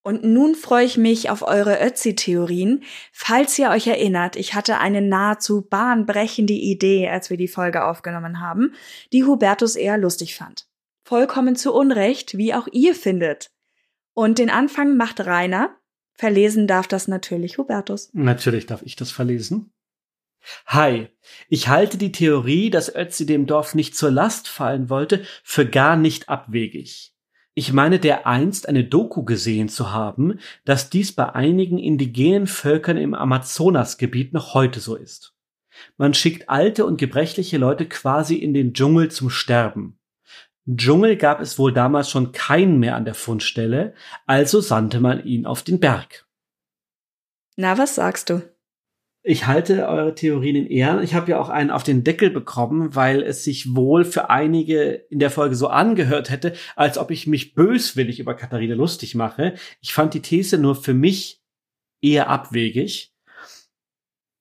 [0.04, 2.84] Und nun freue ich mich auf eure Ötzi-Theorien.
[3.12, 8.40] Falls ihr euch erinnert, ich hatte eine nahezu bahnbrechende Idee, als wir die Folge aufgenommen
[8.40, 8.74] haben,
[9.12, 10.66] die Hubertus eher lustig fand.
[11.04, 13.52] Vollkommen zu Unrecht, wie auch ihr findet.
[14.14, 15.76] Und den Anfang macht Rainer.
[16.14, 18.10] Verlesen darf das natürlich Hubertus.
[18.14, 19.74] Natürlich darf ich das verlesen.
[20.68, 21.10] Hi,
[21.50, 25.96] ich halte die Theorie, dass Ötzi dem Dorf nicht zur Last fallen wollte, für gar
[25.96, 27.14] nicht abwegig.
[27.54, 33.16] Ich meine dereinst eine Doku gesehen zu haben, dass dies bei einigen indigenen Völkern im
[33.16, 35.34] Amazonasgebiet noch heute so ist.
[35.98, 40.00] Man schickt alte und gebrechliche Leute quasi in den Dschungel zum Sterben.
[40.70, 43.96] Dschungel gab es wohl damals schon keinen mehr an der Fundstelle,
[44.26, 46.28] also sandte man ihn auf den Berg.
[47.56, 48.42] Na, was sagst du?
[49.30, 51.04] Ich halte eure Theorien in Ehren.
[51.04, 54.92] Ich habe ja auch einen auf den Deckel bekommen, weil es sich wohl für einige
[55.10, 59.56] in der Folge so angehört hätte, als ob ich mich böswillig über Katharina lustig mache.
[59.82, 61.44] Ich fand die These nur für mich
[62.02, 63.14] eher abwegig.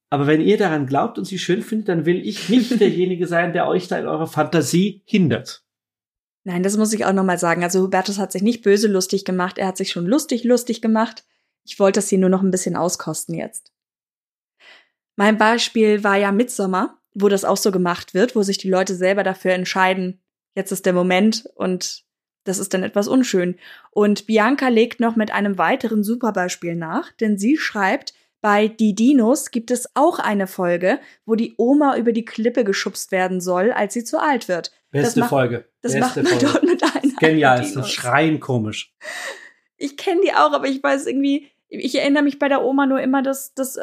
[0.08, 3.52] Aber wenn ihr daran glaubt und sie schön findet, dann will ich nicht derjenige sein,
[3.52, 5.64] der euch da in eurer Fantasie hindert.
[6.44, 7.64] Nein, das muss ich auch nochmal sagen.
[7.64, 11.24] Also Hubertus hat sich nicht böse lustig gemacht, er hat sich schon lustig lustig gemacht.
[11.64, 13.72] Ich wollte das hier nur noch ein bisschen auskosten jetzt.
[15.16, 18.94] Mein Beispiel war ja Midsommer, wo das auch so gemacht wird, wo sich die Leute
[18.94, 20.20] selber dafür entscheiden,
[20.54, 22.04] jetzt ist der Moment und
[22.44, 23.56] das ist dann etwas unschön.
[23.90, 29.50] Und Bianca legt noch mit einem weiteren Superbeispiel nach, denn sie schreibt, bei Die Dinos
[29.50, 33.94] gibt es auch eine Folge, wo die Oma über die Klippe geschubst werden soll, als
[33.94, 34.70] sie zu alt wird.
[34.92, 35.64] Beste das Folge.
[35.80, 36.46] Das Beste macht man Folge.
[36.46, 37.14] dort mit einer.
[37.18, 37.90] Genial, ist das.
[37.90, 38.94] Schreien komisch.
[39.76, 43.00] Ich kenne die auch, aber ich weiß irgendwie, ich erinnere mich bei der Oma nur
[43.00, 43.78] immer, dass, dass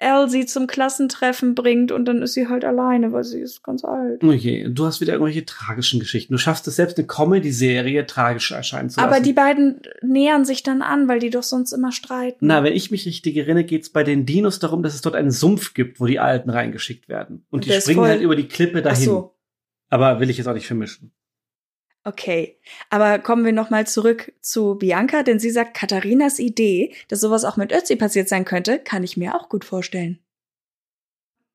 [0.00, 3.84] Al sie zum Klassentreffen bringt und dann ist sie halt alleine, weil sie ist ganz
[3.84, 4.22] alt.
[4.22, 6.32] Okay, du hast wieder irgendwelche tragischen Geschichten.
[6.32, 9.12] Du schaffst es selbst, eine Comedy-Serie tragisch erscheinen zu lassen.
[9.12, 12.46] Aber die beiden nähern sich dann an, weil die doch sonst immer streiten.
[12.46, 15.30] Na, wenn ich mich richtig erinnere, geht's bei den Dinos darum, dass es dort einen
[15.30, 17.46] Sumpf gibt, wo die Alten reingeschickt werden.
[17.50, 19.04] Und die Der springen halt über die Klippe Ach dahin.
[19.04, 19.34] so.
[19.90, 21.12] Aber will ich jetzt auch nicht vermischen.
[22.06, 22.58] Okay,
[22.90, 27.46] aber kommen wir noch mal zurück zu Bianca, denn sie sagt, Katharinas Idee, dass sowas
[27.46, 30.18] auch mit Ötzi passiert sein könnte, kann ich mir auch gut vorstellen.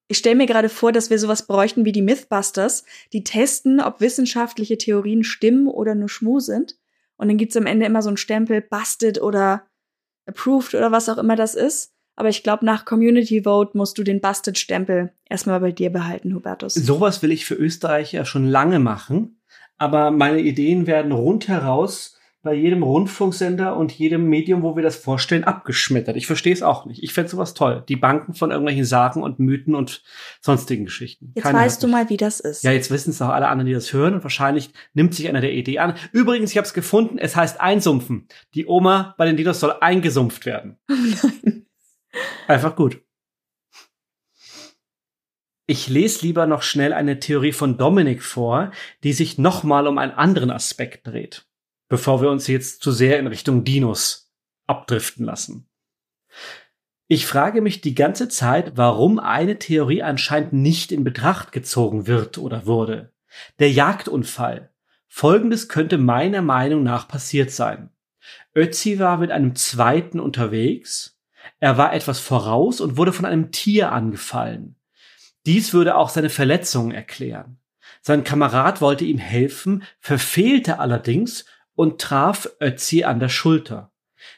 [0.08, 2.84] Ich stelle mir gerade vor, dass wir sowas bräuchten wie die Mythbusters,
[3.14, 6.80] die testen, ob wissenschaftliche Theorien stimmen oder nur Schmu sind.
[7.16, 9.68] Und dann gibt's am Ende immer so einen Stempel, busted oder
[10.26, 11.94] approved oder was auch immer das ist.
[12.16, 16.74] Aber ich glaube, nach Community Vote musst du den Busted-Stempel erstmal bei dir behalten, Hubertus.
[16.74, 19.39] Sowas will ich für Österreich ja schon lange machen.
[19.80, 25.44] Aber meine Ideen werden rundheraus bei jedem Rundfunksender und jedem Medium, wo wir das vorstellen,
[25.44, 26.16] abgeschmettert.
[26.16, 27.04] Ich verstehe es auch nicht.
[27.04, 27.84] Ich fände sowas toll.
[27.90, 30.04] Die Banken von irgendwelchen Sagen und Mythen und
[30.40, 31.34] sonstigen Geschichten.
[31.36, 32.64] Jetzt Keiner weißt du mal, wie das ist.
[32.64, 35.42] Ja, jetzt wissen es auch alle anderen, die das hören und wahrscheinlich nimmt sich einer
[35.42, 35.96] der Idee an.
[36.14, 38.28] Übrigens, ich habe es gefunden, es heißt einsumpfen.
[38.54, 40.78] Die Oma bei den Dinos soll eingesumpft werden.
[40.88, 41.66] Nein.
[42.48, 43.02] Einfach gut.
[45.70, 48.72] Ich lese lieber noch schnell eine Theorie von Dominik vor,
[49.04, 51.46] die sich nochmal um einen anderen Aspekt dreht,
[51.90, 54.34] bevor wir uns jetzt zu sehr in Richtung Dinos
[54.66, 55.70] abdriften lassen.
[57.08, 62.40] Ich frage mich die ganze Zeit, warum eine Theorie anscheinend nicht in Betracht gezogen wird
[62.40, 63.14] oder wurde.
[63.60, 64.74] Der Jagdunfall.
[65.08, 67.92] Folgendes könnte meiner Meinung nach passiert sein.
[68.56, 71.20] Ötzi war mit einem zweiten unterwegs.
[71.60, 74.76] Er war etwas voraus und wurde von einem Tier angefallen.
[75.46, 77.60] Dies würde auch seine Verletzungen erklären.
[78.02, 83.92] Sein Kamerad wollte ihm helfen, verfehlte allerdings und traf Ötzi an der Schulter.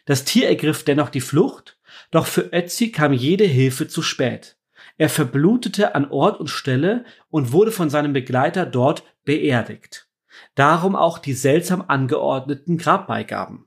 [0.06, 1.80] Das Tier ergriff dennoch die Flucht,
[2.12, 4.58] doch für Ötzi kam jede Hilfe zu spät.
[4.98, 10.08] Er verblutete an Ort und Stelle und wurde von seinem Begleiter dort beerdigt.
[10.56, 13.66] Darum auch die seltsam angeordneten Grabbeigaben.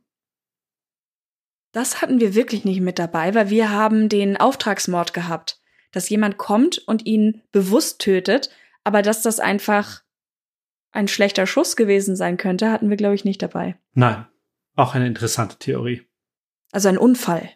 [1.73, 5.61] Das hatten wir wirklich nicht mit dabei, weil wir haben den Auftragsmord gehabt,
[5.95, 8.51] dass jemand kommt und ihn bewusst tötet,
[8.83, 10.03] aber dass das einfach
[10.93, 13.77] ein schlechter Schuss gewesen sein könnte, hatten wir, glaube ich, nicht dabei.
[13.95, 14.27] Nein,
[14.77, 16.03] auch eine interessante Theorie.
[16.73, 17.51] Also ein Unfall.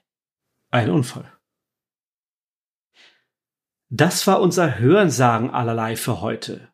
[0.71, 1.33] Ein Unfall.
[3.91, 6.69] Das war unser Hörensagen allerlei für heute.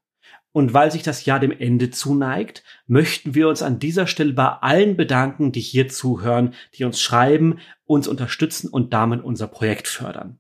[0.53, 4.47] Und weil sich das Jahr dem Ende zuneigt, möchten wir uns an dieser Stelle bei
[4.47, 10.39] allen bedanken, die hier zuhören, die uns schreiben, uns unterstützen und damit unser Projekt fördern.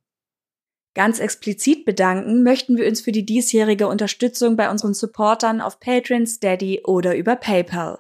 [0.94, 6.26] Ganz explizit bedanken möchten wir uns für die diesjährige Unterstützung bei unseren Supportern auf Patreon,
[6.26, 7.98] Steady oder über PayPal.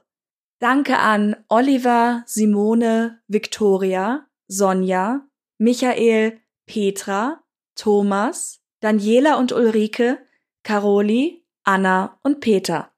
[0.60, 5.26] Danke an Oliver, Simone, Victoria, Sonja,
[5.58, 7.42] Michael, Petra,
[7.74, 10.18] Thomas, Daniela und Ulrike,
[10.62, 12.92] Caroli, Anna und Peter.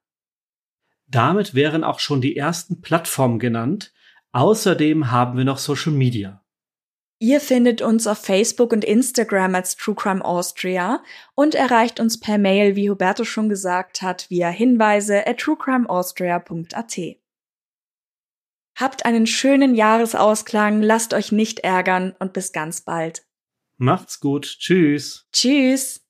[1.07, 3.93] Damit wären auch schon die ersten Plattformen genannt.
[4.31, 6.45] Außerdem haben wir noch Social Media.
[7.19, 11.03] Ihr findet uns auf Facebook und Instagram als True Crime Austria
[11.33, 16.99] und erreicht uns per Mail, wie Huberto schon gesagt hat, via Hinweise at truecrimeaustria.at.
[18.75, 23.25] Habt einen schönen Jahresausklang, lasst euch nicht ärgern und bis ganz bald.
[23.77, 24.45] Macht's gut.
[24.59, 25.25] Tschüss.
[25.31, 26.06] Tschüss!